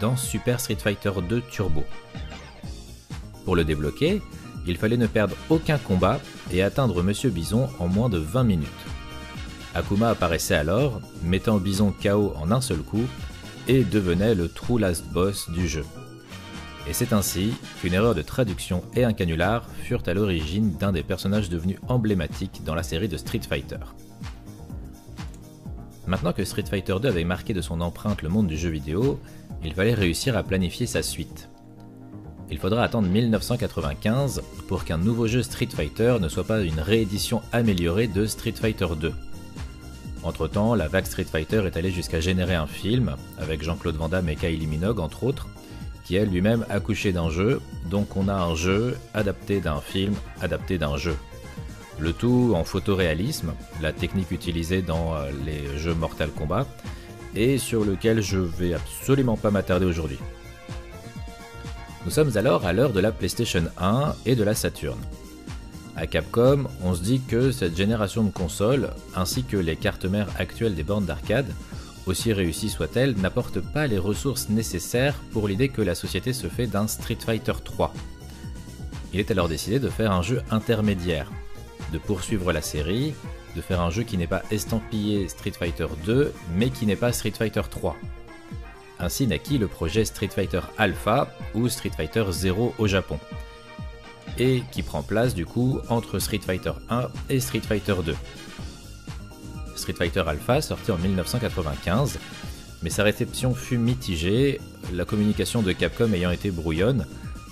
dans 0.00 0.16
Super 0.16 0.60
Street 0.60 0.76
Fighter 0.76 1.12
2 1.28 1.42
Turbo. 1.50 1.84
Pour 3.44 3.56
le 3.56 3.64
débloquer, 3.64 4.22
il 4.66 4.76
fallait 4.76 4.96
ne 4.96 5.06
perdre 5.06 5.36
aucun 5.50 5.78
combat 5.78 6.20
et 6.50 6.62
atteindre 6.62 7.02
Monsieur 7.02 7.30
Bison 7.30 7.68
en 7.78 7.88
moins 7.88 8.08
de 8.08 8.18
20 8.18 8.44
minutes. 8.44 8.93
Akuma 9.74 10.10
apparaissait 10.10 10.54
alors, 10.54 11.00
mettant 11.22 11.58
Bison 11.58 11.92
KO 12.02 12.32
en 12.36 12.50
un 12.50 12.60
seul 12.60 12.78
coup, 12.78 13.06
et 13.66 13.84
devenait 13.84 14.34
le 14.34 14.48
true 14.48 14.78
last 14.78 15.04
boss 15.12 15.50
du 15.50 15.66
jeu. 15.66 15.84
Et 16.86 16.92
c'est 16.92 17.12
ainsi 17.12 17.54
qu'une 17.80 17.94
erreur 17.94 18.14
de 18.14 18.22
traduction 18.22 18.84
et 18.94 19.04
un 19.04 19.14
canular 19.14 19.66
furent 19.82 20.02
à 20.06 20.14
l'origine 20.14 20.72
d'un 20.72 20.92
des 20.92 21.02
personnages 21.02 21.48
devenus 21.48 21.78
emblématiques 21.88 22.62
dans 22.64 22.74
la 22.74 22.82
série 22.82 23.08
de 23.08 23.16
Street 23.16 23.40
Fighter. 23.48 23.78
Maintenant 26.06 26.34
que 26.34 26.44
Street 26.44 26.66
Fighter 26.68 26.96
2 27.00 27.08
avait 27.08 27.24
marqué 27.24 27.54
de 27.54 27.62
son 27.62 27.80
empreinte 27.80 28.20
le 28.20 28.28
monde 28.28 28.46
du 28.46 28.58
jeu 28.58 28.68
vidéo, 28.68 29.18
il 29.64 29.72
fallait 29.72 29.94
réussir 29.94 30.36
à 30.36 30.42
planifier 30.42 30.86
sa 30.86 31.02
suite. 31.02 31.48
Il 32.50 32.58
faudra 32.58 32.84
attendre 32.84 33.08
1995 33.08 34.42
pour 34.68 34.84
qu'un 34.84 34.98
nouveau 34.98 35.26
jeu 35.26 35.42
Street 35.42 35.68
Fighter 35.74 36.18
ne 36.20 36.28
soit 36.28 36.44
pas 36.44 36.60
une 36.60 36.80
réédition 36.80 37.40
améliorée 37.52 38.06
de 38.06 38.26
Street 38.26 38.52
Fighter 38.52 38.88
2. 39.00 39.14
Entre-temps, 40.24 40.74
la 40.74 40.88
vague 40.88 41.04
Street 41.04 41.24
Fighter 41.24 41.62
est 41.66 41.76
allée 41.76 41.90
jusqu'à 41.90 42.18
générer 42.18 42.54
un 42.54 42.66
film, 42.66 43.16
avec 43.38 43.62
Jean-Claude 43.62 43.96
Van 43.96 44.08
Damme 44.08 44.30
et 44.30 44.36
Kylie 44.36 44.66
Minogue 44.66 44.98
entre 44.98 45.24
autres, 45.24 45.48
qui 46.04 46.16
est 46.16 46.24
lui-même 46.24 46.64
accouché 46.70 47.12
d'un 47.12 47.28
jeu, 47.28 47.60
donc 47.90 48.16
on 48.16 48.28
a 48.28 48.34
un 48.34 48.54
jeu 48.54 48.96
adapté 49.12 49.60
d'un 49.60 49.80
film, 49.80 50.14
adapté 50.40 50.78
d'un 50.78 50.96
jeu. 50.96 51.16
Le 51.98 52.12
tout 52.12 52.52
en 52.56 52.64
photoréalisme, 52.64 53.52
la 53.82 53.92
technique 53.92 54.30
utilisée 54.30 54.80
dans 54.80 55.14
euh, 55.14 55.30
les 55.44 55.78
jeux 55.78 55.94
Mortal 55.94 56.30
Kombat, 56.30 56.66
et 57.36 57.58
sur 57.58 57.84
lequel 57.84 58.22
je 58.22 58.38
vais 58.38 58.74
absolument 58.74 59.36
pas 59.36 59.50
m'attarder 59.50 59.86
aujourd'hui. 59.86 60.18
Nous 62.04 62.10
sommes 62.10 62.36
alors 62.36 62.64
à 62.64 62.72
l'heure 62.72 62.92
de 62.92 63.00
la 63.00 63.12
PlayStation 63.12 63.64
1 63.78 64.14
et 64.24 64.36
de 64.36 64.44
la 64.44 64.54
Saturn. 64.54 64.98
À 65.96 66.08
Capcom, 66.08 66.64
on 66.82 66.94
se 66.94 67.02
dit 67.02 67.20
que 67.20 67.52
cette 67.52 67.76
génération 67.76 68.24
de 68.24 68.30
consoles, 68.30 68.90
ainsi 69.14 69.44
que 69.44 69.56
les 69.56 69.76
cartes 69.76 70.06
mères 70.06 70.28
actuelles 70.38 70.74
des 70.74 70.82
bornes 70.82 71.04
d'arcade, 71.04 71.46
aussi 72.06 72.32
réussie 72.32 72.68
soit-elle, 72.68 73.16
n'apporte 73.16 73.60
pas 73.60 73.86
les 73.86 73.98
ressources 73.98 74.48
nécessaires 74.48 75.14
pour 75.30 75.46
l'idée 75.46 75.68
que 75.68 75.82
la 75.82 75.94
société 75.94 76.32
se 76.32 76.48
fait 76.48 76.66
d'un 76.66 76.88
Street 76.88 77.18
Fighter 77.24 77.52
3. 77.64 77.94
Il 79.12 79.20
est 79.20 79.30
alors 79.30 79.48
décidé 79.48 79.78
de 79.78 79.88
faire 79.88 80.10
un 80.10 80.22
jeu 80.22 80.42
intermédiaire, 80.50 81.30
de 81.92 81.98
poursuivre 81.98 82.52
la 82.52 82.60
série, 82.60 83.14
de 83.54 83.60
faire 83.60 83.80
un 83.80 83.90
jeu 83.90 84.02
qui 84.02 84.18
n'est 84.18 84.26
pas 84.26 84.42
estampillé 84.50 85.28
Street 85.28 85.52
Fighter 85.52 85.86
2, 86.04 86.32
mais 86.56 86.70
qui 86.70 86.86
n'est 86.86 86.96
pas 86.96 87.12
Street 87.12 87.30
Fighter 87.30 87.62
3. 87.70 87.96
Ainsi 88.98 89.28
naquit 89.28 89.58
le 89.58 89.68
projet 89.68 90.04
Street 90.04 90.28
Fighter 90.28 90.60
Alpha 90.76 91.28
ou 91.54 91.68
Street 91.68 91.92
Fighter 91.96 92.24
0 92.28 92.74
au 92.78 92.86
Japon, 92.88 93.20
et 94.38 94.62
qui 94.72 94.82
prend 94.82 95.02
place 95.02 95.34
du 95.34 95.46
coup 95.46 95.80
entre 95.88 96.18
Street 96.18 96.40
Fighter 96.44 96.72
1 96.90 97.08
et 97.30 97.40
Street 97.40 97.60
Fighter 97.60 97.94
2. 98.04 98.14
Street 99.76 99.94
Fighter 99.94 100.22
Alpha, 100.26 100.60
sorti 100.60 100.90
en 100.90 100.98
1995, 100.98 102.18
mais 102.82 102.90
sa 102.90 103.02
réception 103.02 103.54
fut 103.54 103.78
mitigée, 103.78 104.60
la 104.92 105.04
communication 105.04 105.62
de 105.62 105.72
Capcom 105.72 106.12
ayant 106.12 106.30
été 106.30 106.50
brouillonne, 106.50 107.06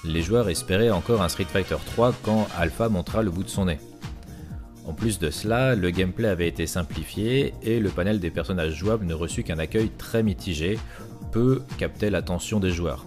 les 0.05 0.23
joueurs 0.23 0.49
espéraient 0.49 0.91
encore 0.91 1.23
un 1.23 1.29
Street 1.29 1.47
Fighter 1.51 1.77
3 1.85 2.15
quand 2.23 2.49
Alpha 2.59 2.89
montra 2.89 3.23
le 3.23 3.31
bout 3.31 3.45
de 3.45 3.49
son 3.49 3.67
nez. 3.67 3.79
En 4.85 4.93
plus 4.93 5.19
de 5.19 5.31
cela, 5.31 5.77
le 5.77 5.91
gameplay 5.91 6.29
avait 6.29 6.49
été 6.49 6.67
simplifié 6.67 7.55
et 7.63 7.79
le 7.79 7.89
panel 7.91 8.19
des 8.19 8.31
personnages 8.31 8.75
jouables 8.75 9.07
ne 9.07 9.15
reçut 9.15 9.45
qu'un 9.45 9.59
accueil 9.59 9.91
très 9.97 10.23
mitigé, 10.23 10.79
peu 11.31 11.63
captait 11.79 12.11
l'attention 12.11 12.59
des 12.59 12.71
joueurs. 12.71 13.07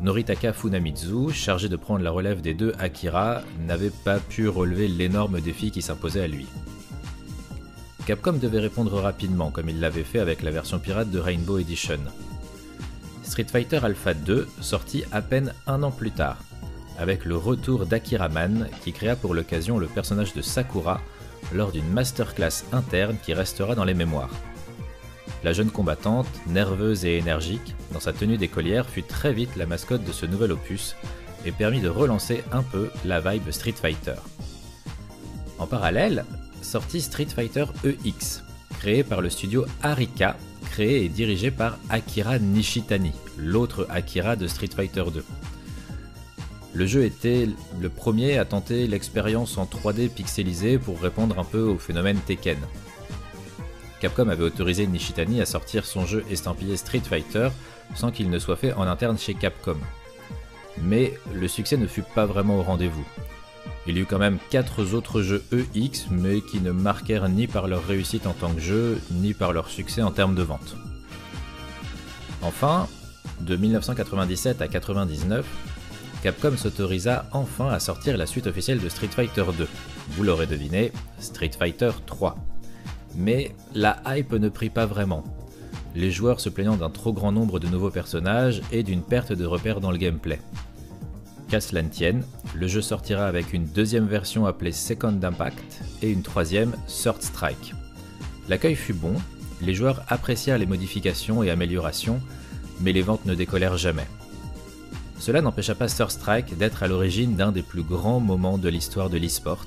Noritaka 0.00 0.52
Funamizu, 0.52 1.30
chargé 1.32 1.68
de 1.68 1.76
prendre 1.76 2.04
la 2.04 2.10
relève 2.10 2.42
des 2.42 2.52
deux 2.52 2.74
Akira, 2.78 3.40
n'avait 3.66 3.90
pas 3.90 4.18
pu 4.18 4.46
relever 4.48 4.88
l'énorme 4.88 5.40
défi 5.40 5.70
qui 5.70 5.80
s'imposait 5.80 6.22
à 6.22 6.28
lui. 6.28 6.46
Capcom 8.06 8.34
devait 8.34 8.60
répondre 8.60 9.00
rapidement, 9.00 9.50
comme 9.50 9.70
il 9.70 9.80
l'avait 9.80 10.04
fait 10.04 10.20
avec 10.20 10.42
la 10.42 10.50
version 10.50 10.78
pirate 10.78 11.10
de 11.10 11.18
Rainbow 11.18 11.58
Edition. 11.58 11.98
Street 13.22 13.46
Fighter 13.50 13.80
Alpha 13.82 14.14
2 14.14 14.46
sortit 14.60 15.04
à 15.12 15.22
peine 15.22 15.54
un 15.66 15.82
an 15.82 15.90
plus 15.90 16.12
tard, 16.12 16.38
avec 16.98 17.24
le 17.24 17.36
retour 17.36 17.86
d'Akira 17.86 18.28
Man 18.28 18.68
qui 18.84 18.92
créa 18.92 19.16
pour 19.16 19.34
l'occasion 19.34 19.78
le 19.78 19.86
personnage 19.86 20.34
de 20.34 20.42
Sakura 20.42 21.00
lors 21.54 21.72
d'une 21.72 21.88
masterclass 21.88 22.64
interne 22.72 23.16
qui 23.22 23.32
restera 23.32 23.74
dans 23.74 23.84
les 23.84 23.94
mémoires. 23.94 24.30
La 25.44 25.52
jeune 25.52 25.70
combattante, 25.70 26.26
nerveuse 26.46 27.04
et 27.04 27.18
énergique, 27.18 27.74
dans 27.92 28.00
sa 28.00 28.12
tenue 28.12 28.36
d'écolière, 28.36 28.88
fut 28.88 29.02
très 29.02 29.32
vite 29.32 29.56
la 29.56 29.66
mascotte 29.66 30.04
de 30.04 30.12
ce 30.12 30.26
nouvel 30.26 30.52
opus 30.52 30.96
et 31.44 31.52
permit 31.52 31.80
de 31.80 31.88
relancer 31.88 32.42
un 32.52 32.62
peu 32.62 32.90
la 33.04 33.20
vibe 33.20 33.50
Street 33.50 33.72
Fighter. 33.72 34.16
En 35.58 35.66
parallèle, 35.66 36.24
sortit 36.62 37.00
Street 37.00 37.26
Fighter 37.26 37.66
EX, 37.84 38.42
créé 38.78 39.04
par 39.04 39.20
le 39.20 39.30
studio 39.30 39.64
Arika, 39.82 40.36
créé 40.70 41.04
et 41.04 41.08
dirigé 41.08 41.50
par 41.50 41.78
Akira 41.88 42.38
Nishitani, 42.38 43.12
l'autre 43.38 43.86
Akira 43.88 44.36
de 44.36 44.46
Street 44.46 44.70
Fighter 44.74 45.04
2. 45.12 45.24
Le 46.74 46.86
jeu 46.86 47.04
était 47.04 47.48
le 47.80 47.88
premier 47.88 48.36
à 48.36 48.44
tenter 48.44 48.86
l'expérience 48.86 49.56
en 49.56 49.64
3D 49.64 50.10
pixelisé 50.10 50.78
pour 50.78 51.00
répondre 51.00 51.38
un 51.38 51.44
peu 51.44 51.62
au 51.62 51.78
phénomène 51.78 52.18
Tekken. 52.18 52.58
Capcom 54.00 54.28
avait 54.28 54.44
autorisé 54.44 54.86
Nishitani 54.86 55.40
à 55.40 55.46
sortir 55.46 55.86
son 55.86 56.04
jeu 56.06 56.24
estampillé 56.30 56.76
Street 56.76 57.00
Fighter 57.00 57.48
sans 57.94 58.10
qu'il 58.10 58.30
ne 58.30 58.38
soit 58.38 58.56
fait 58.56 58.72
en 58.74 58.82
interne 58.82 59.18
chez 59.18 59.34
Capcom. 59.34 59.78
Mais 60.82 61.14
le 61.32 61.48
succès 61.48 61.76
ne 61.76 61.86
fut 61.86 62.04
pas 62.14 62.26
vraiment 62.26 62.58
au 62.58 62.62
rendez-vous. 62.62 63.06
Il 63.86 63.96
y 63.96 64.00
eut 64.00 64.06
quand 64.06 64.18
même 64.18 64.38
4 64.50 64.94
autres 64.94 65.22
jeux 65.22 65.44
EX, 65.52 66.06
mais 66.10 66.40
qui 66.40 66.60
ne 66.60 66.72
marquèrent 66.72 67.28
ni 67.28 67.46
par 67.46 67.68
leur 67.68 67.86
réussite 67.86 68.26
en 68.26 68.32
tant 68.32 68.52
que 68.52 68.60
jeu, 68.60 69.00
ni 69.12 69.32
par 69.32 69.52
leur 69.52 69.68
succès 69.68 70.02
en 70.02 70.10
termes 70.10 70.34
de 70.34 70.42
vente. 70.42 70.76
Enfin, 72.42 72.88
de 73.40 73.56
1997 73.56 74.60
à 74.60 74.66
1999, 74.66 75.46
Capcom 76.22 76.56
s'autorisa 76.56 77.26
enfin 77.32 77.68
à 77.68 77.78
sortir 77.78 78.16
la 78.16 78.26
suite 78.26 78.46
officielle 78.46 78.80
de 78.80 78.88
Street 78.88 79.08
Fighter 79.08 79.44
2. 79.56 79.68
Vous 80.10 80.22
l'aurez 80.24 80.46
deviné, 80.46 80.92
Street 81.20 81.52
Fighter 81.56 81.90
3. 82.06 82.36
Mais 83.16 83.52
la 83.74 84.02
hype 84.06 84.32
ne 84.32 84.48
prit 84.48 84.70
pas 84.70 84.86
vraiment. 84.86 85.24
Les 85.94 86.10
joueurs 86.10 86.40
se 86.40 86.50
plaignant 86.50 86.76
d'un 86.76 86.90
trop 86.90 87.12
grand 87.12 87.32
nombre 87.32 87.58
de 87.58 87.68
nouveaux 87.68 87.90
personnages 87.90 88.60
et 88.70 88.82
d'une 88.82 89.02
perte 89.02 89.32
de 89.32 89.46
repères 89.46 89.80
dans 89.80 89.90
le 89.90 89.96
gameplay. 89.96 90.40
Qu'à 91.48 91.60
cela 91.60 91.82
tienne, 91.84 92.24
le 92.54 92.66
jeu 92.66 92.82
sortira 92.82 93.26
avec 93.26 93.52
une 93.52 93.64
deuxième 93.64 94.06
version 94.06 94.46
appelée 94.46 94.72
Second 94.72 95.18
Impact 95.22 95.80
et 96.02 96.10
une 96.10 96.22
troisième 96.22 96.74
Third 96.86 97.22
Strike. 97.22 97.72
L'accueil 98.48 98.74
fut 98.74 98.94
bon, 98.94 99.14
les 99.62 99.74
joueurs 99.74 100.02
apprécièrent 100.08 100.58
les 100.58 100.66
modifications 100.66 101.42
et 101.42 101.50
améliorations, 101.50 102.20
mais 102.80 102.92
les 102.92 103.02
ventes 103.02 103.24
ne 103.24 103.34
décollèrent 103.34 103.78
jamais. 103.78 104.06
Cela 105.18 105.40
n'empêcha 105.40 105.74
pas 105.74 105.88
Sir 105.88 106.10
Strike 106.10 106.58
d'être 106.58 106.82
à 106.82 106.88
l'origine 106.88 107.36
d'un 107.36 107.52
des 107.52 107.62
plus 107.62 107.82
grands 107.82 108.20
moments 108.20 108.58
de 108.58 108.68
l'histoire 108.68 109.08
de 109.08 109.16
l'e-sport, 109.16 109.64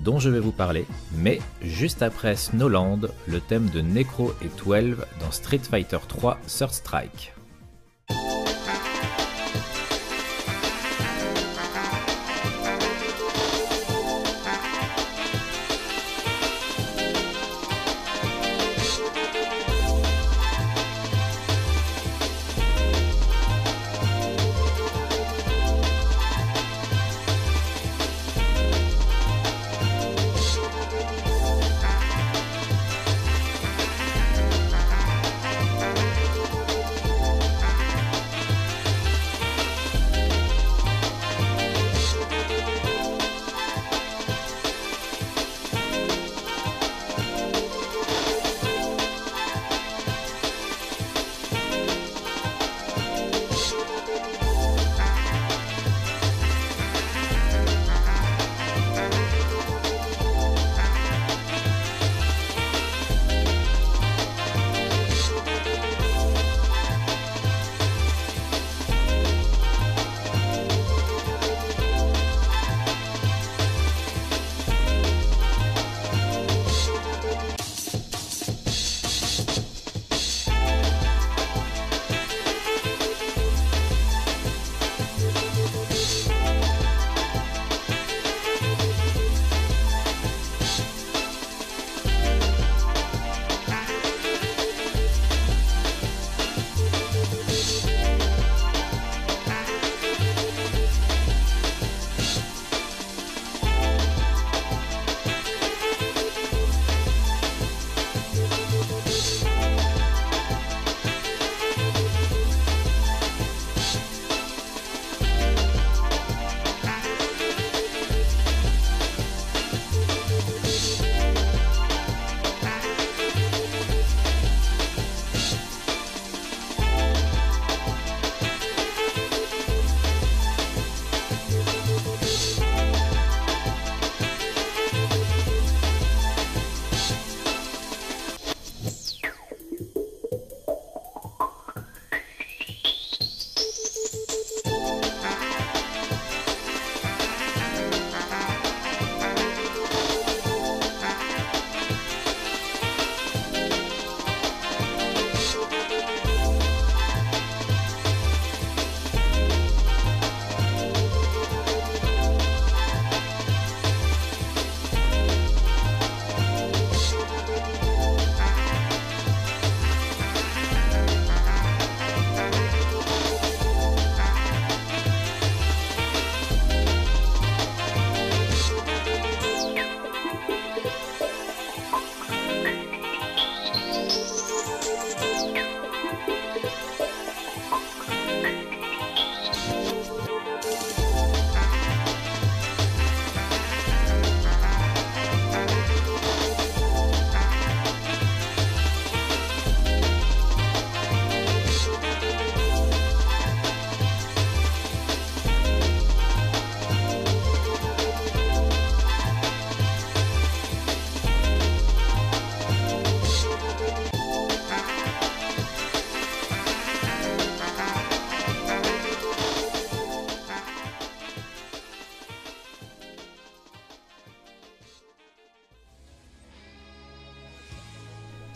dont 0.00 0.18
je 0.18 0.30
vais 0.30 0.40
vous 0.40 0.52
parler, 0.52 0.86
mais 1.16 1.40
juste 1.62 2.02
après 2.02 2.36
Snowland, 2.36 3.10
le 3.26 3.40
thème 3.40 3.68
de 3.70 3.80
Necro 3.80 4.32
et 4.42 4.50
12 4.64 4.96
dans 5.20 5.30
Street 5.30 5.58
Fighter 5.58 5.98
3 6.08 6.38
Third 6.46 6.72
Strike. 6.72 7.32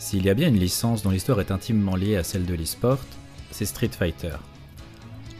S'il 0.05 0.23
y 0.23 0.29
a 0.29 0.35
bien 0.35 0.49
une 0.49 0.59
licence 0.59 1.01
dont 1.01 1.09
l'histoire 1.09 1.39
est 1.39 1.49
intimement 1.49 1.95
liée 1.95 2.15
à 2.15 2.23
celle 2.23 2.45
de 2.45 2.53
l'e-sport, 2.53 2.99
c'est 3.49 3.65
Street 3.65 3.89
Fighter. 3.89 4.35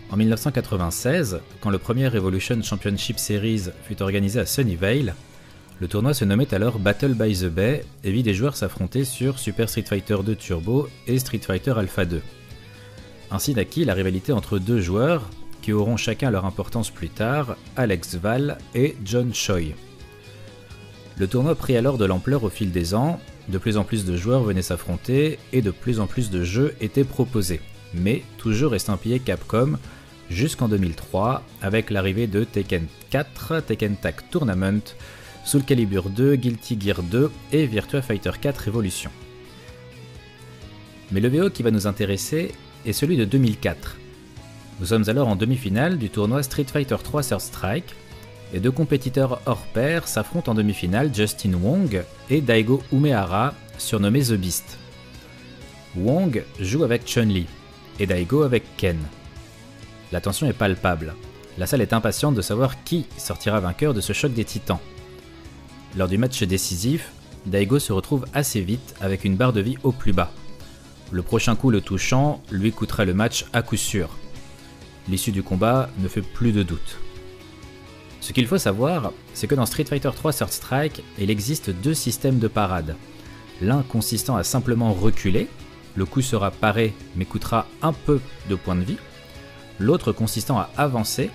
En 0.09 0.18
1996, 0.18 1.39
quand 1.61 1.70
le 1.70 1.78
premier 1.78 2.07
Evolution 2.07 2.59
Championship 2.63 3.20
Series 3.20 3.66
fut 3.84 4.01
organisé 4.01 4.39
à 4.39 4.47
Sunnyvale, 4.47 5.13
le 5.80 5.88
tournoi 5.88 6.16
se 6.16 6.26
nommait 6.26 6.51
alors 6.51 6.80
Battle 6.80 7.13
by 7.13 7.38
the 7.38 7.45
Bay 7.45 7.86
et 8.03 8.11
vit 8.11 8.24
des 8.24 8.34
joueurs 8.34 8.57
s'affronter 8.57 9.05
sur 9.05 9.38
Super 9.38 9.70
Street 9.70 9.86
Fighter 9.88 10.18
2 10.26 10.36
Turbo 10.36 10.89
et 11.05 11.20
Street 11.20 11.41
Fighter 11.45 11.76
Alpha 11.78 12.05
2. 12.05 12.24
Ainsi 13.30 13.53
naquit 13.53 13.86
la 13.86 13.93
rivalité 13.93 14.34
entre 14.34 14.57
deux 14.57 14.82
joueurs, 14.82 15.30
qui 15.61 15.74
auront 15.74 15.95
chacun 15.95 16.32
leur 16.32 16.45
importance 16.45 16.89
plus 16.89 17.09
tard, 17.09 17.55
Alex 17.76 18.16
Val 18.16 18.57
et 18.74 18.95
John 19.05 19.32
Choi. 19.32 19.76
Le 21.20 21.28
tournoi 21.28 21.53
prit 21.53 21.78
alors 21.78 21.99
de 21.99 22.05
l'ampleur 22.05 22.43
au 22.43 22.49
fil 22.49 22.72
des 22.72 22.95
ans, 22.95 23.20
de 23.50 23.58
plus 23.58 23.78
en 23.78 23.84
plus 23.84 24.06
de 24.06 24.16
joueurs 24.16 24.43
venaient 24.43 24.62
s'affronter 24.62 25.39
et 25.54 25.62
de 25.62 25.72
plus 25.72 26.00
en 26.00 26.08
plus 26.08 26.30
de 26.30 26.43
jeux 26.43 26.76
étaient 26.82 27.04
proposés, 27.04 27.62
mais 27.93 28.24
toujours 28.38 28.76
estampillé 28.76 29.20
Capcom 29.20 29.78
jusqu'en 30.30 30.68
2003 30.68 31.43
avec 31.62 31.89
l'arrivée 31.89 32.28
de 32.28 32.43
Tekken 32.43 32.88
4, 33.12 33.62
Tekken 33.62 33.96
Tag 33.96 34.16
Tournament, 34.32 34.96
Soul 35.43 35.64
Calibur 35.64 36.10
2, 36.10 36.36
Guilty 36.36 36.80
Gear 36.80 37.04
2 37.04 37.32
et 37.52 37.66
Virtua 37.68 38.02
Fighter 38.02 38.32
4 38.41 38.68
Evolution. 38.68 39.12
Mais 41.12 41.20
le 41.20 41.30
VO 41.30 41.50
qui 41.52 41.62
va 41.62 41.72
nous 41.72 41.86
intéresser 41.86 42.52
est 42.86 42.93
celui 42.93 43.16
de 43.16 43.26
2004. 43.26 43.98
Nous 44.80 44.88
sommes 44.88 45.08
alors 45.08 45.28
en 45.28 45.36
demi-finale 45.36 45.98
du 45.98 46.10
tournoi 46.10 46.43
Street 46.43 46.66
Fighter 46.66 46.98
3 47.02 47.24
Third 47.24 47.41
Strike 47.41 47.96
les 48.56 48.62
deux 48.62 48.72
compétiteurs 48.72 49.41
hors 49.47 49.66
pair 49.74 50.08
s'affrontent 50.08 50.49
en 50.49 50.56
demi-finale 50.56 51.14
Justin 51.14 51.56
Wong 51.56 52.01
et 52.30 52.39
Daigo 52.39 52.82
Umehara, 52.93 53.53
surnommé 53.78 54.22
The 54.22 54.36
Beast. 54.36 54.78
Wong 55.97 56.41
joue 56.62 56.86
avec 56.86 57.06
Chun-Li 57.06 57.47
et 57.99 58.06
Daigo 58.06 58.43
avec 58.43 58.64
Ken. 58.78 58.97
La 60.14 60.22
tension 60.22 60.47
est 60.47 60.53
palpable. 60.53 61.16
La 61.58 61.68
salle 61.68 61.82
est 61.82 61.91
impatiente 61.91 62.34
de 62.34 62.41
savoir 62.41 62.82
qui 62.86 63.08
sortira 63.18 63.60
vainqueur 63.60 63.93
de 63.93 63.99
ce 63.99 64.14
choc 64.14 64.34
des 64.34 64.45
titans. 64.45 64.80
Lors 65.97 66.08
du 66.08 66.18
match 66.18 66.41
décisif, 66.43 67.12
Daigo 67.45 67.78
se 67.78 67.91
retrouve 67.91 68.26
assez 68.34 68.62
vite 68.62 68.95
avec 69.01 69.26
une 69.26 69.36
barre 69.36 69.51
de 69.51 69.60
vie 69.60 69.78
au 69.84 69.91
plus 69.91 70.14
bas. 70.14 70.32
Le 71.12 71.24
prochain 71.24 71.58
coup 71.58 71.72
le 71.72 71.82
touchant 71.82 72.41
lui 72.51 72.72
coûtera 72.72 73.03
le 73.03 73.14
match 73.14 73.47
à 73.51 73.62
coup 73.64 73.76
sûr. 73.76 74.08
L'issue 75.10 75.34
du 75.34 75.43
combat 75.43 75.89
ne 75.97 76.08
fait 76.08 76.22
plus 76.22 76.53
de 76.53 76.64
doute. 76.64 76.99
Ce 78.26 78.34
qu'il 78.34 78.48
faut 78.48 78.58
savoir, 78.58 79.14
c'est 79.36 79.46
que 79.46 79.54
dans 79.54 79.68
Street 79.68 79.86
Fighter 79.86 80.10
3 80.12 80.34
Third 80.34 80.52
Strike, 80.52 81.04
il 81.20 81.30
existe 81.30 81.70
deux 81.70 81.94
systèmes 81.94 82.40
de 82.40 82.48
parade. 82.48 82.96
L'un 83.62 83.84
consistant 83.84 84.36
à 84.36 84.44
simplement 84.44 84.94
reculer, 84.94 85.48
le 85.94 86.06
coup 86.06 86.24
sera 86.24 86.50
paré 86.50 86.96
mais 87.16 87.26
coûtera 87.26 87.68
un 87.84 87.94
peu 87.94 88.20
de 88.50 88.56
points 88.56 88.78
de 88.78 88.84
vie. 88.84 88.98
L'autre 89.80 90.12
consistant 90.12 90.58
à 90.58 90.72
avancer, 90.76 91.30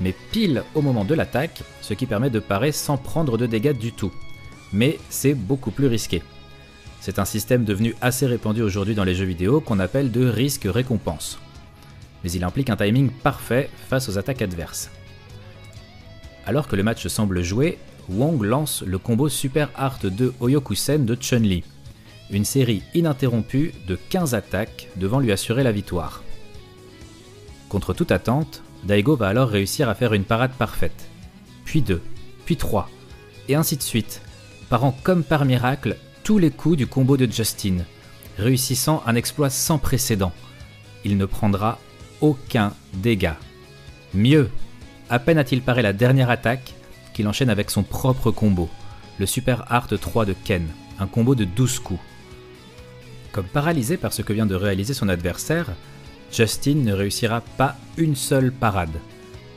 mais 0.00 0.14
pile 0.32 0.64
au 0.74 0.80
moment 0.80 1.04
de 1.04 1.12
l'attaque, 1.12 1.62
ce 1.82 1.92
qui 1.92 2.06
permet 2.06 2.30
de 2.30 2.40
parer 2.40 2.72
sans 2.72 2.96
prendre 2.96 3.36
de 3.36 3.44
dégâts 3.44 3.76
du 3.76 3.92
tout. 3.92 4.12
Mais 4.72 4.98
c'est 5.10 5.34
beaucoup 5.34 5.70
plus 5.70 5.88
risqué. 5.88 6.22
C'est 7.02 7.18
un 7.18 7.26
système 7.26 7.64
devenu 7.64 7.94
assez 8.00 8.24
répandu 8.24 8.62
aujourd'hui 8.62 8.94
dans 8.94 9.04
les 9.04 9.14
jeux 9.14 9.26
vidéo 9.26 9.60
qu'on 9.60 9.78
appelle 9.78 10.10
de 10.10 10.26
risque-récompense. 10.26 11.38
Mais 12.24 12.32
il 12.32 12.44
implique 12.44 12.70
un 12.70 12.76
timing 12.76 13.10
parfait 13.10 13.68
face 13.90 14.08
aux 14.08 14.16
attaques 14.16 14.40
adverses. 14.40 14.90
Alors 16.46 16.68
que 16.68 16.76
le 16.76 16.82
match 16.82 17.06
semble 17.06 17.42
joué, 17.42 17.78
Wong 18.08 18.42
lance 18.42 18.82
le 18.82 18.98
combo 18.98 19.28
Super 19.28 19.70
Art 19.76 19.98
de 20.02 20.32
Oyokusen 20.40 21.04
de 21.04 21.14
Chun-Li, 21.14 21.62
une 22.30 22.44
série 22.44 22.82
ininterrompue 22.94 23.72
de 23.86 23.98
15 24.08 24.34
attaques 24.34 24.88
devant 24.96 25.20
lui 25.20 25.32
assurer 25.32 25.62
la 25.62 25.72
victoire. 25.72 26.22
Contre 27.68 27.94
toute 27.94 28.10
attente, 28.10 28.62
Daigo 28.84 29.14
va 29.16 29.28
alors 29.28 29.48
réussir 29.48 29.88
à 29.88 29.94
faire 29.94 30.12
une 30.12 30.24
parade 30.24 30.52
parfaite, 30.52 31.08
puis 31.64 31.82
deux, 31.82 32.02
puis 32.46 32.56
trois, 32.56 32.90
et 33.48 33.54
ainsi 33.54 33.76
de 33.76 33.82
suite, 33.82 34.22
parant 34.68 34.96
comme 35.02 35.22
par 35.22 35.44
miracle 35.44 35.96
tous 36.24 36.38
les 36.38 36.50
coups 36.50 36.76
du 36.76 36.86
combo 36.86 37.16
de 37.16 37.30
Justin, 37.30 37.84
réussissant 38.38 39.02
un 39.06 39.14
exploit 39.14 39.50
sans 39.50 39.78
précédent. 39.78 40.32
Il 41.04 41.16
ne 41.16 41.26
prendra 41.26 41.78
aucun 42.20 42.72
dégât. 42.94 43.36
Mieux, 44.14 44.50
à 45.10 45.18
peine 45.18 45.38
a-t-il 45.38 45.60
paré 45.60 45.82
la 45.82 45.92
dernière 45.92 46.30
attaque 46.30 46.72
qu'il 47.12 47.26
enchaîne 47.26 47.50
avec 47.50 47.68
son 47.70 47.82
propre 47.82 48.30
combo, 48.30 48.70
le 49.18 49.26
Super 49.26 49.64
Art 49.70 49.88
3 49.88 50.24
de 50.24 50.34
Ken, 50.44 50.68
un 51.00 51.08
combo 51.08 51.34
de 51.34 51.44
12 51.44 51.80
coups. 51.80 52.00
Comme 53.32 53.46
paralysé 53.46 53.96
par 53.96 54.12
ce 54.12 54.22
que 54.22 54.32
vient 54.32 54.46
de 54.46 54.54
réaliser 54.54 54.94
son 54.94 55.08
adversaire, 55.08 55.66
Justin 56.32 56.76
ne 56.76 56.92
réussira 56.92 57.40
pas 57.58 57.76
une 57.96 58.14
seule 58.14 58.52
parade, 58.52 59.00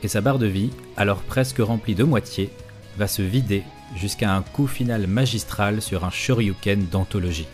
et 0.02 0.08
sa 0.08 0.20
barre 0.20 0.40
de 0.40 0.46
vie, 0.46 0.70
alors 0.96 1.22
presque 1.22 1.60
remplie 1.60 1.94
de 1.94 2.02
moitié, 2.02 2.50
va 2.98 3.06
se 3.06 3.22
vider 3.22 3.62
jusqu'à 3.94 4.34
un 4.34 4.42
coup 4.42 4.66
final 4.66 5.06
magistral 5.06 5.80
sur 5.80 6.04
un 6.04 6.10
Shoryuken 6.10 6.88
d'anthologie. 6.90 7.46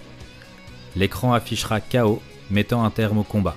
L'écran 0.96 1.34
affichera 1.34 1.80
KO, 1.82 2.22
mettant 2.50 2.82
un 2.82 2.90
terme 2.90 3.18
au 3.18 3.24
combat. 3.24 3.56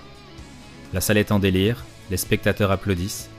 La 0.93 0.99
salle 0.99 1.17
est 1.17 1.31
en 1.31 1.39
délire, 1.39 1.85
les 2.11 2.17
spectateurs 2.17 2.71
applaudissent, 2.71 3.29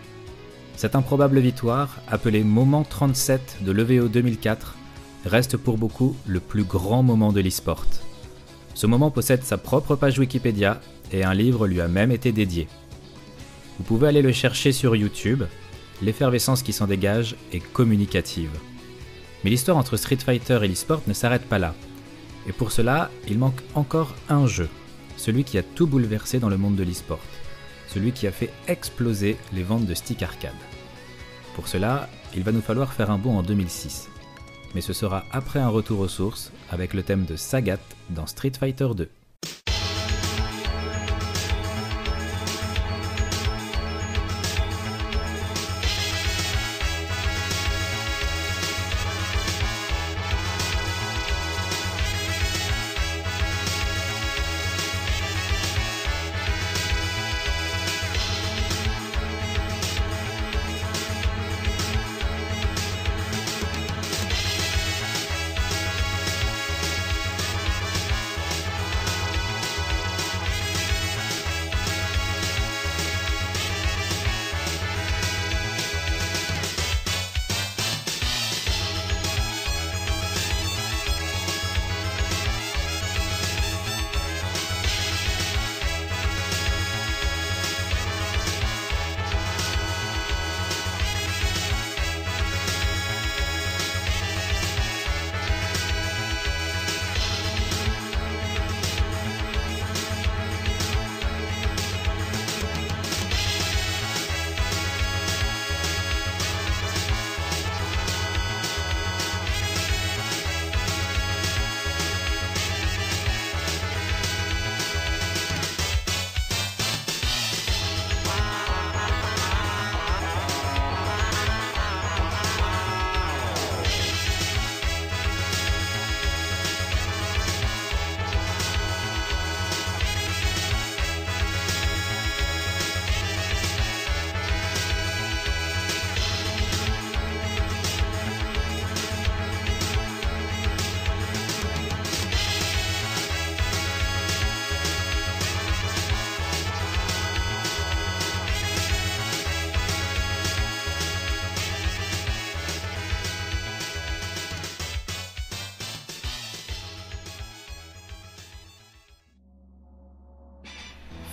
cette 0.76 0.96
improbable 0.96 1.38
victoire, 1.38 2.00
appelée 2.08 2.42
Moment 2.42 2.82
37 2.82 3.58
de 3.62 3.70
l'EVO 3.70 4.08
2004, 4.08 4.74
reste 5.24 5.56
pour 5.56 5.78
beaucoup 5.78 6.16
le 6.26 6.40
plus 6.40 6.64
grand 6.64 7.02
moment 7.02 7.32
de 7.32 7.40
l'e-sport. 7.40 7.86
Ce 8.74 8.86
moment 8.86 9.12
possède 9.12 9.44
sa 9.44 9.56
propre 9.56 9.94
page 9.94 10.18
Wikipédia 10.18 10.80
et 11.12 11.22
un 11.22 11.32
livre 11.32 11.68
lui 11.68 11.80
a 11.80 11.86
même 11.86 12.10
été 12.10 12.32
dédié. 12.32 12.66
Vous 13.78 13.84
pouvez 13.84 14.08
aller 14.08 14.22
le 14.22 14.32
chercher 14.32 14.72
sur 14.72 14.96
YouTube, 14.96 15.44
l'effervescence 16.02 16.62
qui 16.62 16.72
s'en 16.72 16.86
dégage 16.86 17.36
est 17.52 17.64
communicative. 17.72 18.50
Mais 19.44 19.50
l'histoire 19.50 19.76
entre 19.76 19.96
Street 19.96 20.16
Fighter 20.16 20.58
et 20.62 20.68
l'e-sport 20.68 21.02
ne 21.06 21.12
s'arrête 21.12 21.46
pas 21.46 21.60
là. 21.60 21.74
Et 22.48 22.52
pour 22.52 22.72
cela, 22.72 23.10
il 23.28 23.38
manque 23.38 23.62
encore 23.74 24.14
un 24.28 24.46
jeu, 24.46 24.68
celui 25.16 25.44
qui 25.44 25.56
a 25.56 25.62
tout 25.62 25.86
bouleversé 25.86 26.40
dans 26.40 26.48
le 26.48 26.58
monde 26.58 26.76
de 26.76 26.82
l'e-sport 26.82 27.20
celui 27.94 28.10
qui 28.10 28.26
a 28.26 28.32
fait 28.32 28.50
exploser 28.66 29.36
les 29.52 29.62
ventes 29.62 29.86
de 29.86 29.94
stick 29.94 30.22
arcade. 30.24 30.52
Pour 31.54 31.68
cela, 31.68 32.08
il 32.34 32.42
va 32.42 32.50
nous 32.50 32.60
falloir 32.60 32.92
faire 32.92 33.12
un 33.12 33.18
bond 33.18 33.38
en 33.38 33.42
2006. 33.44 34.08
Mais 34.74 34.80
ce 34.80 34.92
sera 34.92 35.24
après 35.30 35.60
un 35.60 35.68
retour 35.68 36.00
aux 36.00 36.08
sources 36.08 36.50
avec 36.70 36.92
le 36.92 37.04
thème 37.04 37.24
de 37.24 37.36
Sagat 37.36 37.78
dans 38.10 38.26
Street 38.26 38.52
Fighter 38.58 38.88
2. 38.96 39.08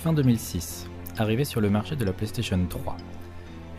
Fin 0.02 0.12
2006, 0.12 0.88
arrivé 1.18 1.44
sur 1.44 1.60
le 1.60 1.70
marché 1.70 1.94
de 1.94 2.04
la 2.04 2.12
PlayStation 2.12 2.58
3. 2.68 2.96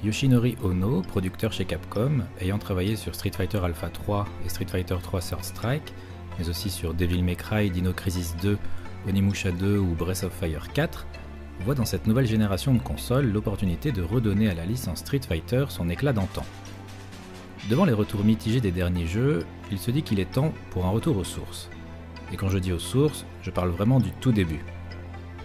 Yoshinori 0.06 0.56
Ono, 0.64 1.02
producteur 1.02 1.52
chez 1.52 1.66
Capcom, 1.66 2.24
ayant 2.40 2.58
travaillé 2.58 2.96
sur 2.96 3.14
Street 3.14 3.34
Fighter 3.36 3.58
Alpha 3.58 3.90
3 3.90 4.26
et 4.46 4.50
Street 4.50 4.68
Fighter 4.70 4.96
3 5.04 5.20
Third 5.20 5.44
Strike, 5.44 5.94
mais 6.40 6.48
aussi 6.48 6.70
sur 6.70 6.94
Devil 6.94 7.24
May 7.24 7.36
Cry, 7.36 7.70
Dino 7.70 7.92
Crisis 7.92 8.38
2, 8.42 8.58
Onimusha 9.10 9.52
2 9.52 9.78
ou 9.78 9.96
Breath 9.96 10.24
of 10.24 10.32
Fire 10.32 10.72
4, 10.72 11.06
voit 11.60 11.76
dans 11.76 11.84
cette 11.84 12.08
nouvelle 12.08 12.26
génération 12.26 12.74
de 12.74 12.80
consoles 12.80 13.30
l'opportunité 13.30 13.92
de 13.92 14.02
redonner 14.02 14.50
à 14.50 14.54
la 14.54 14.66
licence 14.66 15.00
Street 15.00 15.20
Fighter 15.28 15.66
son 15.68 15.90
éclat 15.90 16.14
d'antan. 16.14 16.46
Devant 17.70 17.84
les 17.84 17.92
retours 17.92 18.24
mitigés 18.24 18.62
des 18.62 18.72
derniers 18.72 19.08
jeux, 19.08 19.46
il 19.72 19.78
se 19.78 19.92
dit 19.92 20.04
qu'il 20.04 20.22
est 20.22 20.32
temps 20.32 20.54
pour 20.70 20.86
un 20.86 20.90
retour 20.92 21.18
aux 21.18 21.26
sources. 21.26 21.70
Et 22.32 22.38
quand 22.38 22.48
je 22.48 22.60
dis 22.60 22.72
aux 22.72 22.80
sources, 22.80 23.26
je 23.42 23.52
parle 23.52 23.72
vraiment 23.72 24.00
du 24.00 24.12
tout 24.22 24.32
début. 24.32 24.64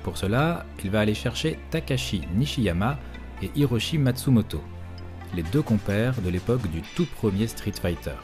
Pour 0.08 0.16
cela, 0.16 0.64
il 0.82 0.90
va 0.90 1.00
aller 1.00 1.12
chercher 1.12 1.58
Takashi 1.68 2.22
Nishiyama, 2.34 2.98
et 3.42 3.50
Hiroshi 3.54 3.98
Matsumoto, 3.98 4.62
les 5.34 5.42
deux 5.42 5.60
compères 5.60 6.18
de 6.22 6.30
l'époque 6.30 6.66
du 6.70 6.80
tout 6.80 7.04
premier 7.04 7.46
Street 7.46 7.74
Fighter. 7.78 8.14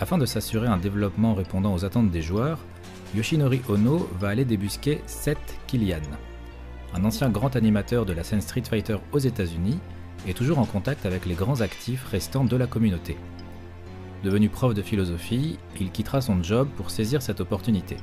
Afin 0.00 0.18
de 0.18 0.26
s'assurer 0.26 0.66
un 0.66 0.76
développement 0.76 1.32
répondant 1.32 1.72
aux 1.72 1.86
attentes 1.86 2.10
des 2.10 2.20
joueurs, 2.20 2.58
Yoshinori 3.14 3.62
Ono 3.70 4.06
va 4.20 4.28
aller 4.28 4.44
débusquer 4.44 5.00
Seth 5.06 5.58
Killian, 5.66 6.02
un 6.92 7.06
ancien 7.06 7.30
grand 7.30 7.56
animateur 7.56 8.04
de 8.04 8.12
la 8.12 8.22
scène 8.22 8.42
Street 8.42 8.64
Fighter 8.68 8.98
aux 9.12 9.18
États-Unis 9.18 9.78
et 10.26 10.34
toujours 10.34 10.58
en 10.58 10.66
contact 10.66 11.06
avec 11.06 11.24
les 11.24 11.34
grands 11.34 11.62
actifs 11.62 12.04
restants 12.04 12.44
de 12.44 12.56
la 12.56 12.66
communauté. 12.66 13.16
Devenu 14.24 14.50
prof 14.50 14.74
de 14.74 14.82
philosophie, 14.82 15.58
il 15.80 15.90
quittera 15.90 16.20
son 16.20 16.42
job 16.42 16.68
pour 16.76 16.90
saisir 16.90 17.22
cette 17.22 17.40
opportunité. 17.40 17.96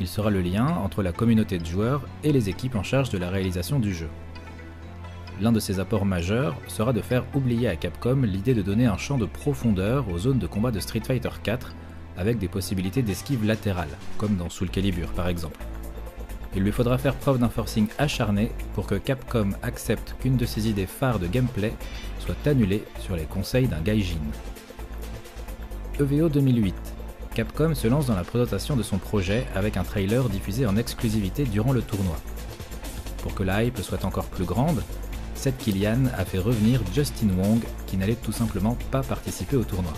Il 0.00 0.06
sera 0.06 0.30
le 0.30 0.40
lien 0.40 0.66
entre 0.66 1.02
la 1.02 1.12
communauté 1.12 1.58
de 1.58 1.66
joueurs 1.66 2.02
et 2.22 2.32
les 2.32 2.48
équipes 2.48 2.76
en 2.76 2.82
charge 2.82 3.10
de 3.10 3.18
la 3.18 3.30
réalisation 3.30 3.78
du 3.78 3.92
jeu. 3.92 4.08
L'un 5.40 5.52
de 5.52 5.60
ses 5.60 5.78
apports 5.78 6.04
majeurs 6.04 6.56
sera 6.66 6.92
de 6.92 7.00
faire 7.00 7.24
oublier 7.34 7.68
à 7.68 7.76
Capcom 7.76 8.22
l'idée 8.22 8.54
de 8.54 8.62
donner 8.62 8.86
un 8.86 8.96
champ 8.96 9.18
de 9.18 9.26
profondeur 9.26 10.08
aux 10.08 10.18
zones 10.18 10.38
de 10.38 10.46
combat 10.46 10.70
de 10.70 10.80
Street 10.80 11.02
Fighter 11.04 11.30
4 11.42 11.74
avec 12.16 12.38
des 12.38 12.48
possibilités 12.48 13.02
d'esquive 13.02 13.44
latérale, 13.44 13.88
comme 14.18 14.36
dans 14.36 14.50
Soul 14.50 14.70
Calibur 14.70 15.12
par 15.12 15.28
exemple. 15.28 15.64
Il 16.56 16.62
lui 16.62 16.72
faudra 16.72 16.98
faire 16.98 17.14
preuve 17.14 17.38
d'un 17.38 17.50
forcing 17.50 17.86
acharné 17.98 18.50
pour 18.74 18.86
que 18.86 18.96
Capcom 18.96 19.50
accepte 19.62 20.16
qu'une 20.20 20.36
de 20.36 20.46
ses 20.46 20.68
idées 20.68 20.86
phares 20.86 21.20
de 21.20 21.26
gameplay 21.26 21.72
soit 22.18 22.46
annulée 22.46 22.82
sur 22.98 23.14
les 23.14 23.24
conseils 23.24 23.68
d'un 23.68 23.80
gaijin. 23.80 24.18
EVO 26.00 26.28
2008. 26.28 26.97
Capcom 27.38 27.72
se 27.72 27.86
lance 27.86 28.06
dans 28.06 28.16
la 28.16 28.24
présentation 28.24 28.74
de 28.74 28.82
son 28.82 28.98
projet 28.98 29.46
avec 29.54 29.76
un 29.76 29.84
trailer 29.84 30.28
diffusé 30.28 30.66
en 30.66 30.76
exclusivité 30.76 31.44
durant 31.44 31.70
le 31.70 31.82
tournoi. 31.82 32.16
Pour 33.22 33.32
que 33.32 33.44
la 33.44 33.62
hype 33.62 33.78
soit 33.78 34.04
encore 34.04 34.24
plus 34.24 34.44
grande, 34.44 34.82
Seth 35.36 35.56
Killian 35.56 36.06
a 36.16 36.24
fait 36.24 36.40
revenir 36.40 36.80
Justin 36.92 37.28
Wong 37.38 37.60
qui 37.86 37.96
n'allait 37.96 38.16
tout 38.16 38.32
simplement 38.32 38.76
pas 38.90 39.04
participer 39.04 39.54
au 39.54 39.62
tournoi. 39.62 39.92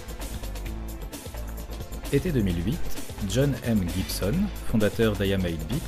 Été 2.13 2.31
2008, 2.31 2.79
John 3.31 3.55
M. 3.65 3.89
Gibson, 3.97 4.35
fondateur 4.71 5.15
d'IAM 5.15 5.41
8-Bit, 5.41 5.83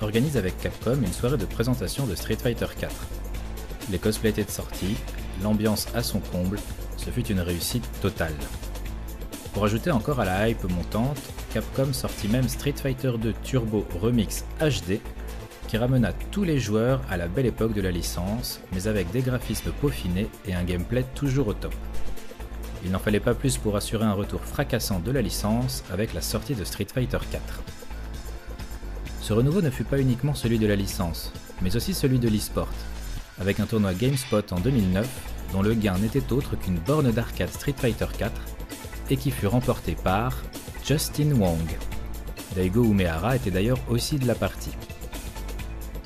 organise 0.00 0.36
avec 0.36 0.58
Capcom 0.58 0.98
une 1.00 1.12
soirée 1.12 1.38
de 1.38 1.46
présentation 1.46 2.04
de 2.04 2.16
Street 2.16 2.34
Fighter 2.34 2.66
4. 2.76 2.92
Les 3.92 4.00
cosplays 4.00 4.30
étaient 4.30 4.42
de 4.42 4.50
sortie, 4.50 4.96
l'ambiance 5.40 5.86
à 5.94 6.02
son 6.02 6.18
comble, 6.18 6.58
ce 6.96 7.10
fut 7.10 7.28
une 7.28 7.42
réussite 7.42 7.88
totale. 8.02 8.34
Pour 9.60 9.66
ajouter 9.66 9.90
encore 9.90 10.20
à 10.20 10.24
la 10.24 10.48
hype 10.48 10.64
montante, 10.70 11.20
Capcom 11.52 11.92
sortit 11.92 12.28
même 12.28 12.48
Street 12.48 12.72
Fighter 12.72 13.12
2 13.20 13.34
Turbo 13.42 13.86
Remix 14.00 14.46
HD, 14.58 15.00
qui 15.68 15.76
ramena 15.76 16.14
tous 16.30 16.44
les 16.44 16.58
joueurs 16.58 17.02
à 17.10 17.18
la 17.18 17.28
belle 17.28 17.44
époque 17.44 17.74
de 17.74 17.82
la 17.82 17.90
licence, 17.90 18.62
mais 18.72 18.88
avec 18.88 19.10
des 19.10 19.20
graphismes 19.20 19.72
peaufinés 19.72 20.30
et 20.46 20.54
un 20.54 20.64
gameplay 20.64 21.04
toujours 21.14 21.48
au 21.48 21.52
top. 21.52 21.74
Il 22.86 22.90
n'en 22.90 22.98
fallait 22.98 23.20
pas 23.20 23.34
plus 23.34 23.58
pour 23.58 23.76
assurer 23.76 24.06
un 24.06 24.14
retour 24.14 24.40
fracassant 24.40 24.98
de 24.98 25.10
la 25.10 25.20
licence 25.20 25.84
avec 25.92 26.14
la 26.14 26.22
sortie 26.22 26.54
de 26.54 26.64
Street 26.64 26.88
Fighter 26.90 27.18
4. 27.30 27.62
Ce 29.20 29.34
renouveau 29.34 29.60
ne 29.60 29.68
fut 29.68 29.84
pas 29.84 30.00
uniquement 30.00 30.32
celui 30.32 30.58
de 30.58 30.66
la 30.66 30.74
licence, 30.74 31.34
mais 31.60 31.76
aussi 31.76 31.92
celui 31.92 32.18
de 32.18 32.30
l'e-sport, 32.30 32.70
avec 33.38 33.60
un 33.60 33.66
tournoi 33.66 33.92
GameSpot 33.92 34.54
en 34.54 34.60
2009 34.60 35.06
dont 35.52 35.60
le 35.60 35.74
gain 35.74 35.98
n'était 35.98 36.32
autre 36.32 36.56
qu'une 36.56 36.78
borne 36.78 37.12
d'arcade 37.12 37.50
Street 37.50 37.74
Fighter 37.76 38.06
4 38.16 38.32
et 39.10 39.16
qui 39.16 39.30
fut 39.30 39.46
remporté 39.46 39.94
par 39.94 40.42
Justin 40.84 41.32
Wong. 41.32 41.58
Daigo 42.54 42.84
Umehara 42.84 43.36
était 43.36 43.50
d'ailleurs 43.50 43.78
aussi 43.88 44.18
de 44.18 44.26
la 44.26 44.34
partie. 44.34 44.72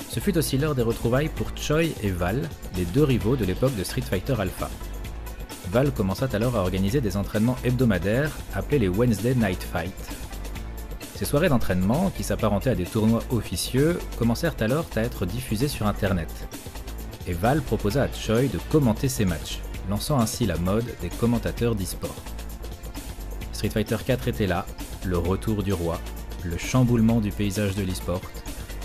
Ce 0.08 0.20
fut 0.20 0.36
aussi 0.38 0.58
l'heure 0.58 0.74
des 0.74 0.82
retrouvailles 0.82 1.28
pour 1.28 1.48
Choi 1.56 1.84
et 1.84 2.10
Val, 2.10 2.48
les 2.76 2.84
deux 2.84 3.04
rivaux 3.04 3.36
de 3.36 3.44
l'époque 3.44 3.74
de 3.76 3.84
Street 3.84 4.02
Fighter 4.02 4.34
Alpha. 4.38 4.70
Val 5.72 5.90
commença 5.90 6.28
alors 6.32 6.56
à 6.56 6.60
organiser 6.60 7.00
des 7.00 7.16
entraînements 7.16 7.56
hebdomadaires 7.64 8.30
appelés 8.54 8.78
les 8.78 8.88
Wednesday 8.88 9.34
Night 9.34 9.62
Fight. 9.62 9.94
Ces 11.16 11.24
soirées 11.24 11.48
d'entraînement, 11.48 12.10
qui 12.16 12.22
s'apparentaient 12.22 12.70
à 12.70 12.74
des 12.74 12.84
tournois 12.84 13.22
officieux, 13.30 13.98
commencèrent 14.18 14.56
alors 14.60 14.86
à 14.96 15.00
être 15.00 15.26
diffusées 15.26 15.68
sur 15.68 15.86
internet. 15.86 16.28
Et 17.26 17.32
Val 17.32 17.60
proposa 17.62 18.02
à 18.02 18.12
Choi 18.12 18.42
de 18.42 18.58
commenter 18.70 19.08
ces 19.08 19.24
matchs, 19.24 19.60
lançant 19.88 20.20
ainsi 20.20 20.46
la 20.46 20.58
mode 20.58 20.86
des 21.00 21.08
commentateurs 21.08 21.74
d'e-sport. 21.74 22.33
Street 23.54 23.70
Fighter 23.70 23.96
4 24.04 24.28
était 24.28 24.48
là, 24.48 24.66
le 25.04 25.16
retour 25.16 25.62
du 25.62 25.72
roi, 25.72 26.00
le 26.42 26.58
chamboulement 26.58 27.20
du 27.20 27.30
paysage 27.30 27.76
de 27.76 27.82
l'e-sport, 27.82 28.20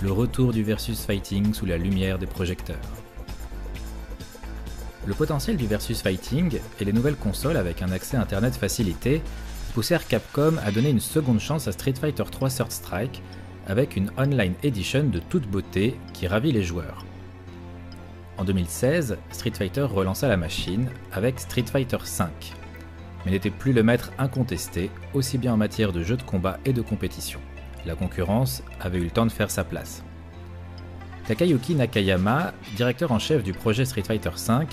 le 0.01 0.11
retour 0.11 0.53
du 0.53 0.61
versus 0.61 1.03
fighting 1.03 1.55
sous 1.55 1.65
la 1.65 1.77
lumière 1.77 2.19
des 2.19 2.27
projecteurs. 2.27 2.77
Le 5.07 5.15
potentiel 5.15 5.57
du 5.57 5.65
versus 5.65 6.03
fighting 6.03 6.59
et 6.79 6.85
les 6.85 6.93
nouvelles 6.93 7.15
consoles 7.15 7.57
avec 7.57 7.81
un 7.81 7.91
accès 7.91 8.15
internet 8.15 8.55
facilité 8.55 9.23
poussèrent 9.73 10.07
Capcom 10.07 10.57
à 10.63 10.71
donner 10.71 10.91
une 10.91 10.99
seconde 10.99 11.39
chance 11.39 11.67
à 11.67 11.71
Street 11.71 11.95
Fighter 11.99 12.25
3 12.31 12.49
Third 12.49 12.71
Strike 12.71 13.23
avec 13.65 13.95
une 13.95 14.11
online 14.19 14.53
edition 14.61 15.03
de 15.03 15.19
toute 15.19 15.47
beauté 15.47 15.97
qui 16.13 16.27
ravit 16.27 16.51
les 16.51 16.63
joueurs. 16.63 17.05
En 18.37 18.43
2016, 18.43 19.17
Street 19.31 19.51
Fighter 19.51 19.81
relança 19.81 20.27
la 20.27 20.37
machine 20.37 20.89
avec 21.11 21.39
Street 21.39 21.65
Fighter 21.65 21.97
V, 21.97 22.25
mais 23.25 23.31
n'était 23.31 23.49
plus 23.49 23.73
le 23.73 23.83
maître 23.83 24.11
incontesté, 24.17 24.89
aussi 25.13 25.37
bien 25.37 25.53
en 25.53 25.57
matière 25.57 25.91
de 25.91 26.03
jeux 26.03 26.17
de 26.17 26.23
combat 26.23 26.59
et 26.65 26.73
de 26.73 26.81
compétition. 26.81 27.39
La 27.85 27.95
concurrence 27.95 28.63
avait 28.79 28.99
eu 28.99 29.05
le 29.05 29.09
temps 29.09 29.25
de 29.25 29.31
faire 29.31 29.51
sa 29.51 29.63
place. 29.63 30.03
Takayuki 31.27 31.75
Nakayama, 31.75 32.53
directeur 32.75 33.11
en 33.11 33.19
chef 33.19 33.43
du 33.43 33.53
projet 33.53 33.85
Street 33.85 34.03
Fighter 34.03 34.29
V, 34.29 34.65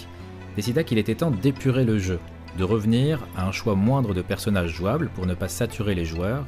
décida 0.56 0.84
qu'il 0.84 0.98
était 0.98 1.14
temps 1.14 1.30
d'épurer 1.30 1.84
le 1.84 1.98
jeu, 1.98 2.18
de 2.56 2.64
revenir 2.64 3.26
à 3.36 3.46
un 3.46 3.52
choix 3.52 3.74
moindre 3.74 4.14
de 4.14 4.22
personnages 4.22 4.70
jouables 4.70 5.10
pour 5.10 5.26
ne 5.26 5.34
pas 5.34 5.48
saturer 5.48 5.94
les 5.94 6.04
joueurs, 6.04 6.44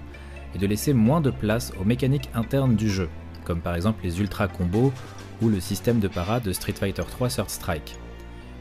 et 0.55 0.59
de 0.59 0.67
laisser 0.67 0.95
moins 0.95 1.21
de 1.21 1.31
place 1.31 1.73
aux 1.81 1.85
mécaniques 1.85 2.31
internes 2.35 2.75
du 2.75 2.89
jeu, 2.89 3.09
comme 3.45 3.61
par 3.61 3.75
exemple 3.75 4.03
les 4.03 4.21
ultra 4.21 4.49
combos 4.49 4.93
ou 5.43 5.49
le 5.49 5.61
système 5.61 6.01
de 6.01 6.09
parade 6.09 6.43
de 6.43 6.53
Street 6.53 6.73
Fighter 6.73 7.05
3 7.09 7.29
Third 7.29 7.51
Strike, 7.51 7.99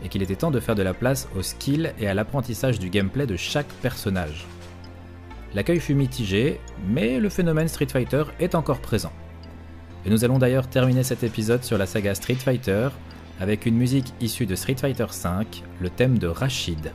et 0.03 0.09
qu'il 0.09 0.21
était 0.21 0.35
temps 0.35 0.51
de 0.51 0.59
faire 0.59 0.75
de 0.75 0.83
la 0.83 0.93
place 0.93 1.27
au 1.35 1.41
skill 1.41 1.93
et 1.99 2.07
à 2.07 2.13
l'apprentissage 2.13 2.79
du 2.79 2.89
gameplay 2.89 3.25
de 3.25 3.35
chaque 3.35 3.71
personnage. 3.81 4.45
L'accueil 5.53 5.79
fut 5.79 5.95
mitigé, 5.95 6.59
mais 6.87 7.19
le 7.19 7.29
phénomène 7.29 7.67
Street 7.67 7.87
Fighter 7.91 8.23
est 8.39 8.55
encore 8.55 8.79
présent. 8.79 9.13
Et 10.05 10.09
nous 10.09 10.23
allons 10.23 10.39
d'ailleurs 10.39 10.69
terminer 10.69 11.03
cet 11.03 11.23
épisode 11.23 11.63
sur 11.63 11.77
la 11.77 11.85
saga 11.85 12.15
Street 12.15 12.35
Fighter 12.35 12.89
avec 13.39 13.65
une 13.65 13.75
musique 13.75 14.13
issue 14.21 14.45
de 14.45 14.55
Street 14.55 14.75
Fighter 14.75 15.05
V, 15.05 15.29
le 15.79 15.89
thème 15.89 16.17
de 16.17 16.27
Rashid. 16.27 16.91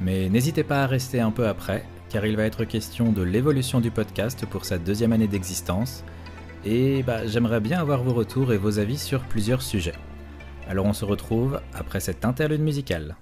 Mais 0.00 0.28
n'hésitez 0.28 0.64
pas 0.64 0.82
à 0.82 0.86
rester 0.86 1.20
un 1.20 1.30
peu 1.30 1.46
après, 1.46 1.84
car 2.08 2.26
il 2.26 2.36
va 2.36 2.44
être 2.44 2.64
question 2.64 3.12
de 3.12 3.22
l'évolution 3.22 3.80
du 3.80 3.90
podcast 3.90 4.46
pour 4.46 4.64
sa 4.64 4.78
deuxième 4.78 5.12
année 5.12 5.28
d'existence, 5.28 6.04
et 6.64 7.02
bah, 7.02 7.26
j'aimerais 7.26 7.60
bien 7.60 7.80
avoir 7.80 8.02
vos 8.02 8.12
retours 8.12 8.52
et 8.52 8.58
vos 8.58 8.78
avis 8.78 8.98
sur 8.98 9.22
plusieurs 9.22 9.62
sujets. 9.62 9.94
Alors 10.70 10.86
on 10.86 10.92
se 10.92 11.04
retrouve 11.04 11.60
après 11.74 11.98
cette 11.98 12.24
interlude 12.24 12.60
musicale. 12.60 13.16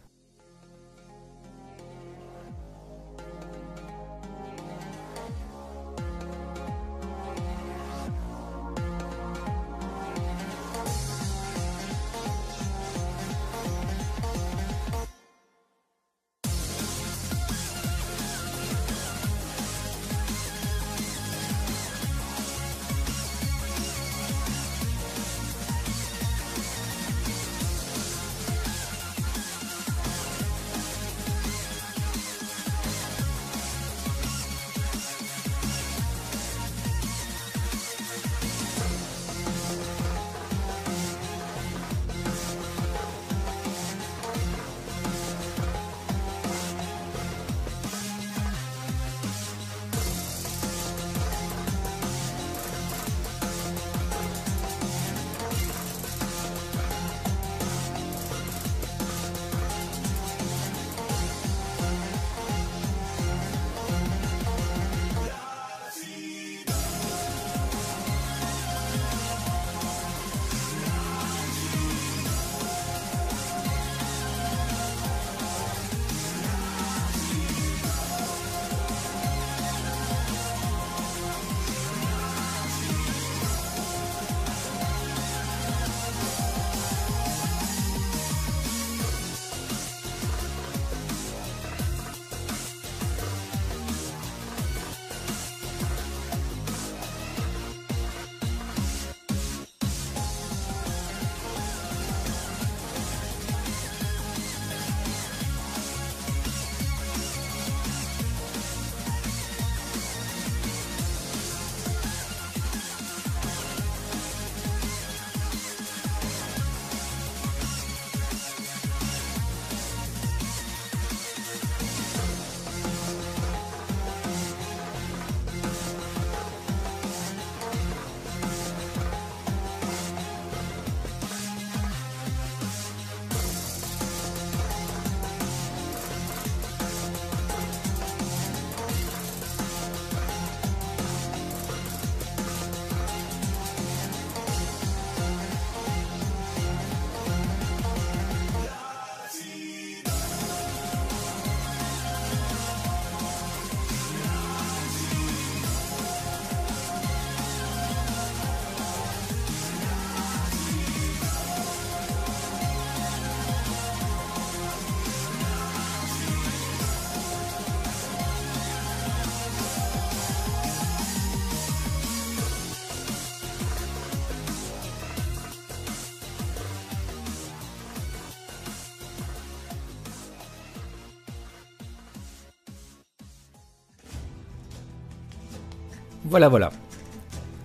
Voilà, 186.28 186.50
voilà. 186.50 186.70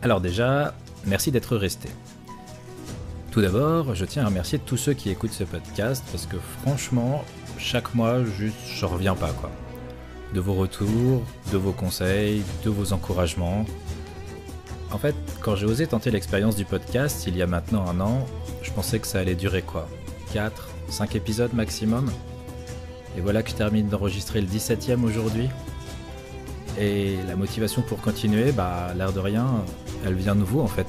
Alors 0.01 0.21
déjà, 0.21 0.73
merci 1.05 1.31
d'être 1.31 1.57
resté. 1.57 1.89
Tout 3.29 3.41
d'abord, 3.41 3.93
je 3.93 4.05
tiens 4.05 4.23
à 4.23 4.27
remercier 4.27 4.57
tous 4.57 4.77
ceux 4.77 4.93
qui 4.93 5.09
écoutent 5.09 5.33
ce 5.33 5.43
podcast 5.43 6.01
parce 6.11 6.25
que 6.25 6.37
franchement, 6.61 7.25
chaque 7.57 7.93
mois, 7.93 8.23
juste, 8.23 8.55
je 8.73 8.85
reviens 8.85 9.15
pas 9.15 9.31
quoi. 9.31 9.51
De 10.33 10.39
vos 10.39 10.53
retours, 10.53 11.23
de 11.51 11.57
vos 11.57 11.73
conseils, 11.73 12.41
de 12.63 12.69
vos 12.69 12.93
encouragements. 12.93 13.65
En 14.91 14.97
fait, 14.97 15.15
quand 15.41 15.57
j'ai 15.57 15.65
osé 15.65 15.85
tenter 15.85 16.09
l'expérience 16.09 16.55
du 16.55 16.63
podcast 16.63 17.25
il 17.27 17.35
y 17.35 17.41
a 17.41 17.47
maintenant 17.47 17.85
un 17.89 17.99
an, 17.99 18.25
je 18.61 18.71
pensais 18.71 18.99
que 18.99 19.07
ça 19.07 19.19
allait 19.19 19.35
durer 19.35 19.61
quoi? 19.61 19.89
4, 20.31 20.69
5 20.87 21.17
épisodes 21.17 21.53
maximum? 21.53 22.09
Et 23.17 23.21
voilà 23.21 23.43
que 23.43 23.49
je 23.49 23.55
termine 23.55 23.89
d'enregistrer 23.89 24.39
le 24.39 24.47
17ème 24.47 25.03
aujourd'hui. 25.03 25.49
Et 26.79 27.17
la 27.27 27.35
motivation 27.35 27.81
pour 27.81 28.01
continuer, 28.01 28.51
bah, 28.51 28.93
l'air 28.97 29.13
de 29.13 29.19
rien, 29.19 29.47
elle 30.05 30.15
vient 30.15 30.35
de 30.35 30.43
vous 30.43 30.59
en 30.59 30.67
fait 30.67 30.87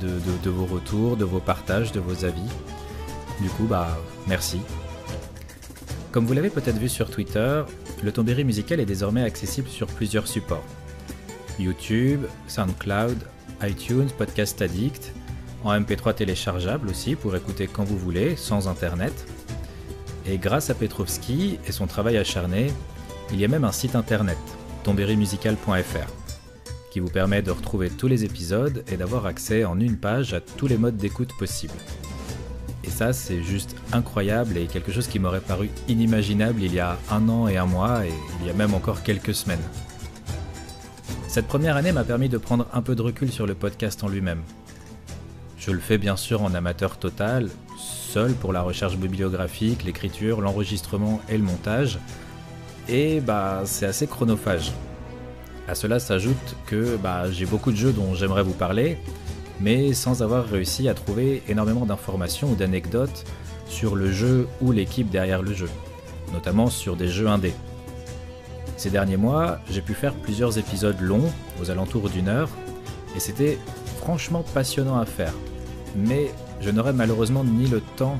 de, 0.00 0.50
vos 0.50 0.66
retours, 0.66 1.16
de 1.16 1.24
vos 1.24 1.40
partages, 1.40 1.92
de 1.92 2.00
vos 2.00 2.24
avis. 2.24 2.48
Du 3.40 3.48
coup, 3.48 3.64
bah, 3.64 3.98
merci. 4.26 4.60
Comme 6.12 6.26
vous 6.26 6.34
l'avez 6.34 6.50
peut-être 6.50 6.78
vu 6.78 6.88
sur 6.88 7.10
Twitter, 7.10 7.62
le 8.02 8.12
Tombéry 8.12 8.44
musical 8.44 8.80
est 8.80 8.86
désormais 8.86 9.22
accessible 9.22 9.68
sur 9.68 9.86
plusieurs 9.86 10.28
supports. 10.28 10.64
YouTube, 11.58 12.24
SoundCloud, 12.48 13.18
iTunes, 13.62 14.08
Podcast 14.16 14.60
Addict, 14.62 15.12
en 15.64 15.72
MP3 15.72 16.14
téléchargeable 16.14 16.88
aussi 16.88 17.16
pour 17.16 17.34
écouter 17.34 17.66
quand 17.66 17.84
vous 17.84 17.98
voulez, 17.98 18.36
sans 18.36 18.68
internet. 18.68 19.12
Et 20.26 20.38
grâce 20.38 20.70
à 20.70 20.74
Petrovski 20.74 21.58
et 21.66 21.72
son 21.72 21.86
travail 21.86 22.16
acharné, 22.16 22.70
il 23.32 23.40
y 23.40 23.44
a 23.44 23.48
même 23.48 23.64
un 23.64 23.72
site 23.72 23.96
internet, 23.96 24.38
qui 26.90 27.00
vous 27.00 27.10
permet 27.10 27.42
de 27.42 27.50
retrouver 27.50 27.90
tous 27.90 28.06
les 28.06 28.24
épisodes 28.24 28.84
et 28.92 28.96
d'avoir 28.96 29.26
accès 29.26 29.64
en 29.64 29.80
une 29.80 29.96
page 29.96 30.32
à 30.34 30.40
tous 30.40 30.66
les 30.66 30.76
modes 30.76 30.96
d'écoute 30.96 31.32
possibles. 31.38 31.74
Et 32.84 32.90
ça, 32.90 33.12
c'est 33.12 33.42
juste 33.42 33.74
incroyable 33.92 34.56
et 34.56 34.66
quelque 34.66 34.92
chose 34.92 35.08
qui 35.08 35.18
m'aurait 35.18 35.40
paru 35.40 35.70
inimaginable 35.88 36.62
il 36.62 36.74
y 36.74 36.80
a 36.80 36.98
un 37.10 37.28
an 37.28 37.48
et 37.48 37.56
un 37.56 37.66
mois 37.66 38.06
et 38.06 38.12
il 38.40 38.46
y 38.46 38.50
a 38.50 38.52
même 38.52 38.74
encore 38.74 39.02
quelques 39.02 39.34
semaines. 39.34 39.62
Cette 41.26 41.48
première 41.48 41.76
année 41.76 41.92
m'a 41.92 42.04
permis 42.04 42.28
de 42.28 42.38
prendre 42.38 42.66
un 42.72 42.82
peu 42.82 42.94
de 42.94 43.02
recul 43.02 43.32
sur 43.32 43.46
le 43.46 43.54
podcast 43.54 44.04
en 44.04 44.08
lui-même. 44.08 44.42
Je 45.58 45.70
le 45.70 45.80
fais 45.80 45.98
bien 45.98 46.16
sûr 46.16 46.42
en 46.42 46.54
amateur 46.54 46.98
total, 46.98 47.48
seul 47.78 48.34
pour 48.34 48.52
la 48.52 48.62
recherche 48.62 48.96
bibliographique, 48.96 49.82
l'écriture, 49.82 50.40
l'enregistrement 50.40 51.20
et 51.28 51.38
le 51.38 51.42
montage. 51.42 51.98
Et 52.88 53.20
bah, 53.20 53.62
c'est 53.64 53.86
assez 53.86 54.06
chronophage. 54.06 54.72
À 55.66 55.74
cela 55.74 55.98
s'ajoute 55.98 56.56
que 56.66 56.96
bah, 56.96 57.30
j'ai 57.30 57.46
beaucoup 57.46 57.72
de 57.72 57.76
jeux 57.76 57.92
dont 57.92 58.14
j'aimerais 58.14 58.42
vous 58.42 58.52
parler, 58.52 58.98
mais 59.60 59.94
sans 59.94 60.22
avoir 60.22 60.44
réussi 60.44 60.88
à 60.88 60.94
trouver 60.94 61.42
énormément 61.48 61.86
d'informations 61.86 62.50
ou 62.50 62.54
d'anecdotes 62.54 63.24
sur 63.66 63.96
le 63.96 64.12
jeu 64.12 64.46
ou 64.60 64.72
l'équipe 64.72 65.08
derrière 65.08 65.42
le 65.42 65.54
jeu, 65.54 65.70
notamment 66.32 66.68
sur 66.68 66.96
des 66.96 67.08
jeux 67.08 67.28
indés. 67.28 67.54
Ces 68.76 68.90
derniers 68.90 69.16
mois, 69.16 69.60
j'ai 69.70 69.80
pu 69.80 69.94
faire 69.94 70.12
plusieurs 70.12 70.58
épisodes 70.58 71.00
longs, 71.00 71.32
aux 71.62 71.70
alentours 71.70 72.10
d'une 72.10 72.28
heure, 72.28 72.50
et 73.16 73.20
c'était 73.20 73.58
franchement 73.98 74.44
passionnant 74.52 74.98
à 74.98 75.06
faire. 75.06 75.32
Mais 75.96 76.30
je 76.60 76.70
n'aurais 76.70 76.92
malheureusement 76.92 77.44
ni 77.44 77.66
le 77.66 77.80
temps 77.96 78.18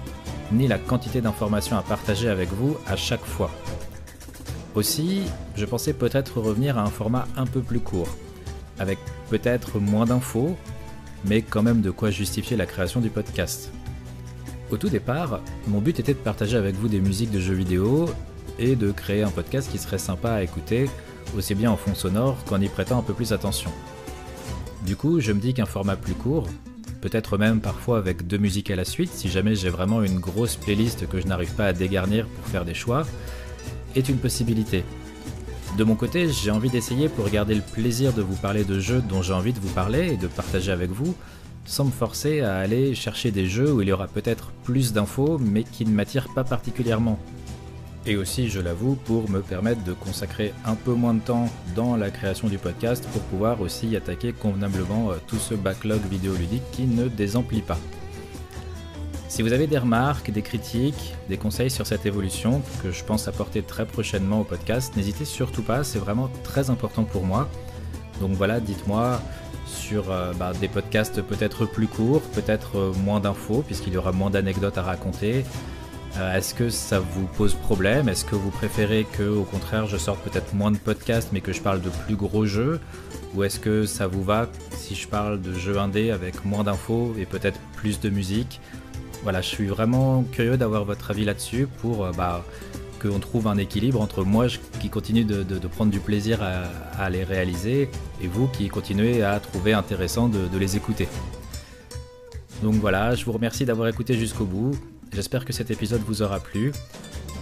ni 0.53 0.69
la 0.69 0.79
quantité 0.79 1.21
d'informations 1.21 1.77
à 1.77 1.83
partager 1.83 2.29
avec 2.29 2.51
vous 2.51 2.77
à 2.87 2.97
chaque 2.97 3.25
fois. 3.25 3.51
Aussi, 4.75 5.23
je 5.55 5.65
pensais 5.65 5.93
peut-être 5.93 6.41
revenir 6.41 6.79
à 6.79 6.83
un 6.83 6.91
format 6.91 7.29
un 7.37 7.47
peu 7.47 7.61
plus 7.61 7.79
court, 7.79 8.09
avec 8.81 8.99
peut-être 9.31 9.79
moins 9.79 10.05
d'infos, 10.05 10.57
mais 11.25 11.43
quand 11.43 11.63
même 11.63 11.81
de 11.81 11.93
quoi 11.93 12.11
justifier 12.11 12.57
la 12.57 12.67
création 12.67 13.01
du 13.01 13.09
podcast. 13.09 13.71
Au 14.73 14.77
tout 14.77 14.89
départ, 14.89 15.41
mon 15.69 15.79
but 15.79 16.01
était 16.01 16.15
de 16.15 16.19
partager 16.19 16.57
avec 16.57 16.75
vous 16.75 16.89
des 16.89 17.01
musiques 17.01 17.31
de 17.31 17.39
jeux 17.39 17.55
vidéo 17.55 18.09
et 18.59 18.75
de 18.75 18.91
créer 18.91 19.23
un 19.23 19.31
podcast 19.31 19.71
qui 19.71 19.79
serait 19.79 19.99
sympa 19.99 20.33
à 20.33 20.43
écouter, 20.43 20.91
aussi 21.37 21.55
bien 21.55 21.71
en 21.71 21.77
fond 21.77 21.95
sonore 21.95 22.37
qu'en 22.45 22.61
y 22.61 22.69
prêtant 22.69 22.99
un 22.99 23.03
peu 23.03 23.15
plus 23.15 23.33
attention. 23.33 23.71
Du 24.85 24.97
coup, 24.97 25.21
je 25.21 25.31
me 25.31 25.41
dis 25.41 25.55
qu'un 25.55 25.67
format 25.67 25.95
plus 25.95 26.15
court, 26.15 26.49
peut-être 27.01 27.39
même 27.39 27.61
parfois 27.61 27.99
avec 27.99 28.27
deux 28.27 28.39
musiques 28.39 28.71
à 28.73 28.77
la 28.77 28.85
suite, 28.85 29.13
si 29.13 29.29
jamais 29.29 29.55
j'ai 29.55 29.69
vraiment 29.69 30.03
une 30.03 30.19
grosse 30.19 30.57
playlist 30.57 31.09
que 31.09 31.21
je 31.21 31.27
n'arrive 31.29 31.53
pas 31.53 31.67
à 31.67 31.73
dégarnir 31.73 32.27
pour 32.27 32.47
faire 32.47 32.65
des 32.65 32.75
choix, 32.75 33.07
est 33.95 34.09
une 34.09 34.19
possibilité. 34.19 34.85
De 35.77 35.85
mon 35.85 35.97
côté, 35.97 36.29
j'ai 36.29 36.51
envie 36.51 36.71
d'essayer 36.71 37.09
pour 37.09 37.29
garder 37.29 37.55
le 37.55 37.61
plaisir 37.61 38.13
de 38.13 38.23
vous 38.23 38.37
parler 38.37 38.65
de 38.65 38.79
jeux 38.79 39.03
dont 39.03 39.23
j'ai 39.23 39.33
envie 39.33 39.53
de 39.53 39.59
vous 39.59 39.73
parler 39.73 40.13
et 40.13 40.17
de 40.17 40.29
partager 40.29 40.71
avec 40.71 40.91
vous, 40.91 41.15
sans 41.65 41.85
me 41.85 41.91
forcer 41.91 42.41
à 42.41 42.57
aller 42.57 42.95
chercher 42.95 43.31
des 43.31 43.47
jeux 43.47 43.73
où 43.73 43.83
il 43.83 43.89
y 43.89 43.93
aura 43.93 44.07
peut-être 44.07 44.53
plus 44.63 44.93
d'infos 44.93 45.39
mais 45.39 45.65
qui 45.65 45.85
ne 45.85 45.91
m'attirent 45.91 46.33
pas 46.35 46.45
particulièrement. 46.45 47.19
Et 48.07 48.17
aussi, 48.17 48.49
je 48.51 48.61
l'avoue, 48.61 48.97
pour 48.97 49.31
me 49.31 49.41
permettre 49.41 49.83
de 49.83 49.95
consacrer 49.95 50.53
un 50.67 50.75
peu 50.75 50.93
moins 50.93 51.15
de 51.15 51.21
temps 51.21 51.49
dans 51.75 51.97
la 51.97 52.11
création 52.11 52.49
du 52.49 52.59
podcast 52.59 53.09
pour 53.13 53.23
pouvoir 53.23 53.63
aussi 53.63 53.97
attaquer 53.97 54.33
convenablement 54.33 55.11
euh, 55.11 55.15
tout 55.27 55.39
ce 55.39 55.55
backlog 55.55 56.03
vidéoludique 56.11 56.63
qui 56.71 56.83
ne 56.83 57.09
désemplit 57.09 57.63
pas. 57.63 57.79
Si 59.35 59.43
vous 59.43 59.53
avez 59.53 59.67
des 59.67 59.79
remarques, 59.79 60.31
des 60.31 60.43
critiques, 60.43 61.13
des 61.29 61.39
conseils 61.39 61.69
sur 61.69 61.89
cette 61.89 62.07
évolution 62.07 62.63
que 62.85 62.93
je 62.93 63.03
pense 63.03 63.27
apporter 63.27 63.63
très 63.63 63.85
prochainement 63.85 64.43
au 64.43 64.45
podcast, 64.45 64.95
n'hésitez 64.95 65.25
surtout 65.25 65.63
pas, 65.63 65.83
c'est 65.83 65.99
vraiment 65.99 66.31
très 66.45 66.71
important 66.71 67.03
pour 67.03 67.25
moi. 67.25 67.49
Donc 68.21 68.31
voilà, 68.35 68.61
dites-moi 68.61 69.21
sur 69.67 70.13
euh, 70.13 70.33
bah, 70.35 70.53
des 70.61 70.69
podcasts 70.69 71.21
peut-être 71.21 71.67
plus 71.67 71.89
courts, 71.89 72.21
peut-être 72.33 72.79
euh, 72.79 72.93
moins 73.05 73.19
d'infos, 73.19 73.65
puisqu'il 73.67 73.95
y 73.95 73.97
aura 73.97 74.13
moins 74.13 74.31
d'anecdotes 74.31 74.79
à 74.79 74.83
raconter. 74.83 75.45
Euh, 76.17 76.37
est-ce 76.37 76.55
que 76.55 76.71
ça 76.71 77.01
vous 77.01 77.27
pose 77.27 77.55
problème? 77.55 78.09
Est-ce 78.09 78.25
que 78.25 78.37
vous 78.37 78.51
préférez 78.51 79.05
que, 79.19 79.25
au 79.25 79.43
contraire, 79.43 79.89
je 79.89 79.97
sorte 79.97 80.21
peut-être 80.21 80.55
moins 80.55 80.71
de 80.71 80.79
podcasts, 80.79 81.31
mais 81.33 81.41
que 81.41 81.53
je 81.53 81.61
parle 81.61 81.81
de 81.81 81.91
plus 82.07 82.15
gros 82.15 82.47
jeux? 82.47 82.79
Ou 83.35 83.43
est-ce 83.43 83.59
que 83.59 83.85
ça 83.85 84.07
vous 84.07 84.23
va 84.23 84.49
si 84.77 84.95
je 84.95 85.09
parle 85.09 85.43
de 85.43 85.53
jeux 85.55 85.77
indés 85.77 86.13
avec 86.13 86.45
moins 86.45 86.63
d'infos 86.63 87.17
et 87.19 87.27
peut-être 87.27 87.59
plus 87.75 87.99
de 87.99 88.11
musique? 88.11 88.61
Voilà, 89.25 89.41
je 89.41 89.49
suis 89.49 89.67
vraiment 89.67 90.23
curieux 90.33 90.59
d'avoir 90.59 90.85
votre 90.85 91.11
avis 91.11 91.25
là-dessus 91.25 91.67
pour 91.81 92.05
euh, 92.05 92.13
bah, 92.17 92.45
qu'on 93.01 93.19
trouve 93.19 93.49
un 93.49 93.57
équilibre 93.57 94.01
entre 94.01 94.23
moi 94.23 94.47
qui 94.81 94.91
continue 94.91 95.25
de, 95.25 95.67
prendre 95.67 95.91
du 95.91 95.99
plaisir 95.99 96.41
à, 96.43 97.11
les 97.11 97.25
réaliser 97.25 97.89
et 98.23 98.27
vous 98.27 98.49
qui 98.49 98.69
continuez 98.69 99.23
à 99.23 99.41
trouver 99.41 99.73
intéressant 99.73 100.29
de, 100.29 100.47
de 100.47 100.59
les 100.59 100.77
écouter. 100.77 101.09
Donc 102.63 102.75
voilà, 102.75 103.15
je 103.15 103.25
vous 103.25 103.33
remercie 103.33 103.65
d'avoir 103.65 103.89
écouté 103.89 104.15
jusqu'au 104.15 104.45
bout. 104.45 104.73
J'espère 105.13 105.45
que 105.45 105.53
cet 105.53 105.71
épisode 105.71 106.03
vous 106.07 106.23
aura 106.23 106.41
plu. 106.41 106.73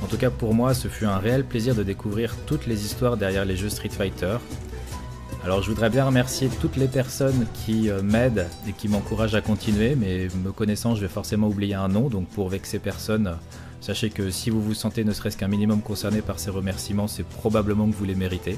En 0.04 0.06
tout 0.06 0.16
cas 0.16 0.30
pour 0.30 0.54
moi, 0.54 0.74
ce 0.74 0.86
fut 0.86 1.04
un 1.04 1.18
réel 1.18 1.44
plaisir 1.44 1.74
de 1.74 1.82
découvrir 1.82 2.36
toutes 2.46 2.66
les 2.66 2.84
histoires 2.84 3.16
derrière 3.16 3.44
les 3.44 3.56
jeux 3.56 3.68
Street 3.68 3.88
Fighter. 3.88 4.38
Alors 5.44 5.60
je 5.60 5.68
voudrais 5.68 5.90
bien 5.90 6.04
remercier 6.04 6.48
toutes 6.60 6.76
les 6.76 6.86
personnes 6.86 7.46
qui 7.52 7.90
euh, 7.90 8.00
m'aident 8.00 8.46
et 8.68 8.72
qui 8.72 8.86
m'encouragent 8.86 9.34
à 9.34 9.40
continuer, 9.40 9.96
mais 9.96 10.28
me 10.44 10.52
connaissant, 10.52 10.94
je 10.94 11.00
vais 11.00 11.08
forcément 11.08 11.48
oublier 11.48 11.74
un 11.74 11.88
nom, 11.88 12.08
donc 12.08 12.28
pour 12.28 12.48
vexer 12.48 12.78
personne, 12.78 13.36
sachez 13.80 14.10
que 14.10 14.30
si 14.30 14.50
vous 14.50 14.62
vous 14.62 14.74
sentez 14.74 15.02
ne 15.02 15.12
serait-ce 15.12 15.36
qu'un 15.36 15.48
minimum 15.48 15.82
concerné 15.82 16.22
par 16.22 16.38
ces 16.38 16.50
remerciements, 16.50 17.08
c'est 17.08 17.26
probablement 17.26 17.88
que 17.88 17.94
vous 17.96 18.04
les 18.04 18.14
méritez. 18.14 18.56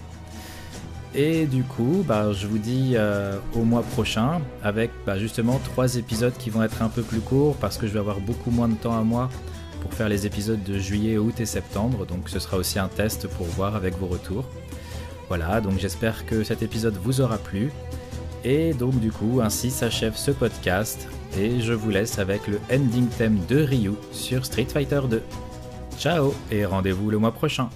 Et 1.14 1.46
du 1.46 1.62
coup, 1.62 2.04
bah, 2.06 2.32
je 2.32 2.46
vous 2.46 2.58
dis 2.58 2.94
euh, 2.96 3.38
au 3.54 3.64
mois 3.64 3.82
prochain 3.82 4.42
avec 4.62 4.90
bah, 5.06 5.18
justement 5.18 5.60
trois 5.64 5.96
épisodes 5.96 6.34
qui 6.38 6.50
vont 6.50 6.62
être 6.62 6.82
un 6.82 6.90
peu 6.90 7.02
plus 7.02 7.20
courts 7.20 7.56
parce 7.56 7.78
que 7.78 7.86
je 7.86 7.94
vais 7.94 8.00
avoir 8.00 8.20
beaucoup 8.20 8.50
moins 8.50 8.68
de 8.68 8.74
temps 8.74 8.98
à 8.98 9.02
moi 9.02 9.30
pour 9.80 9.94
faire 9.94 10.10
les 10.10 10.26
épisodes 10.26 10.62
de 10.62 10.78
juillet, 10.78 11.16
août 11.16 11.40
et 11.40 11.46
septembre. 11.46 12.04
Donc 12.04 12.28
ce 12.28 12.38
sera 12.40 12.58
aussi 12.58 12.78
un 12.78 12.88
test 12.88 13.26
pour 13.28 13.46
voir 13.46 13.74
avec 13.74 13.96
vos 13.96 14.06
retours. 14.06 14.44
Voilà, 15.28 15.60
donc 15.60 15.78
j'espère 15.78 16.26
que 16.26 16.44
cet 16.44 16.62
épisode 16.62 16.96
vous 17.02 17.20
aura 17.20 17.38
plu. 17.38 17.72
Et 18.44 18.74
donc 18.74 18.98
du 19.00 19.10
coup, 19.10 19.40
ainsi 19.42 19.70
s'achève 19.70 20.16
ce 20.16 20.30
podcast. 20.30 21.08
Et 21.38 21.60
je 21.60 21.72
vous 21.72 21.90
laisse 21.90 22.18
avec 22.18 22.46
le 22.46 22.60
ending 22.72 23.08
theme 23.08 23.40
de 23.48 23.62
Ryu 23.62 23.92
sur 24.12 24.44
Street 24.44 24.66
Fighter 24.66 25.00
2. 25.08 25.22
Ciao 25.98 26.34
et 26.50 26.64
rendez-vous 26.64 27.10
le 27.10 27.18
mois 27.18 27.32
prochain. 27.32 27.68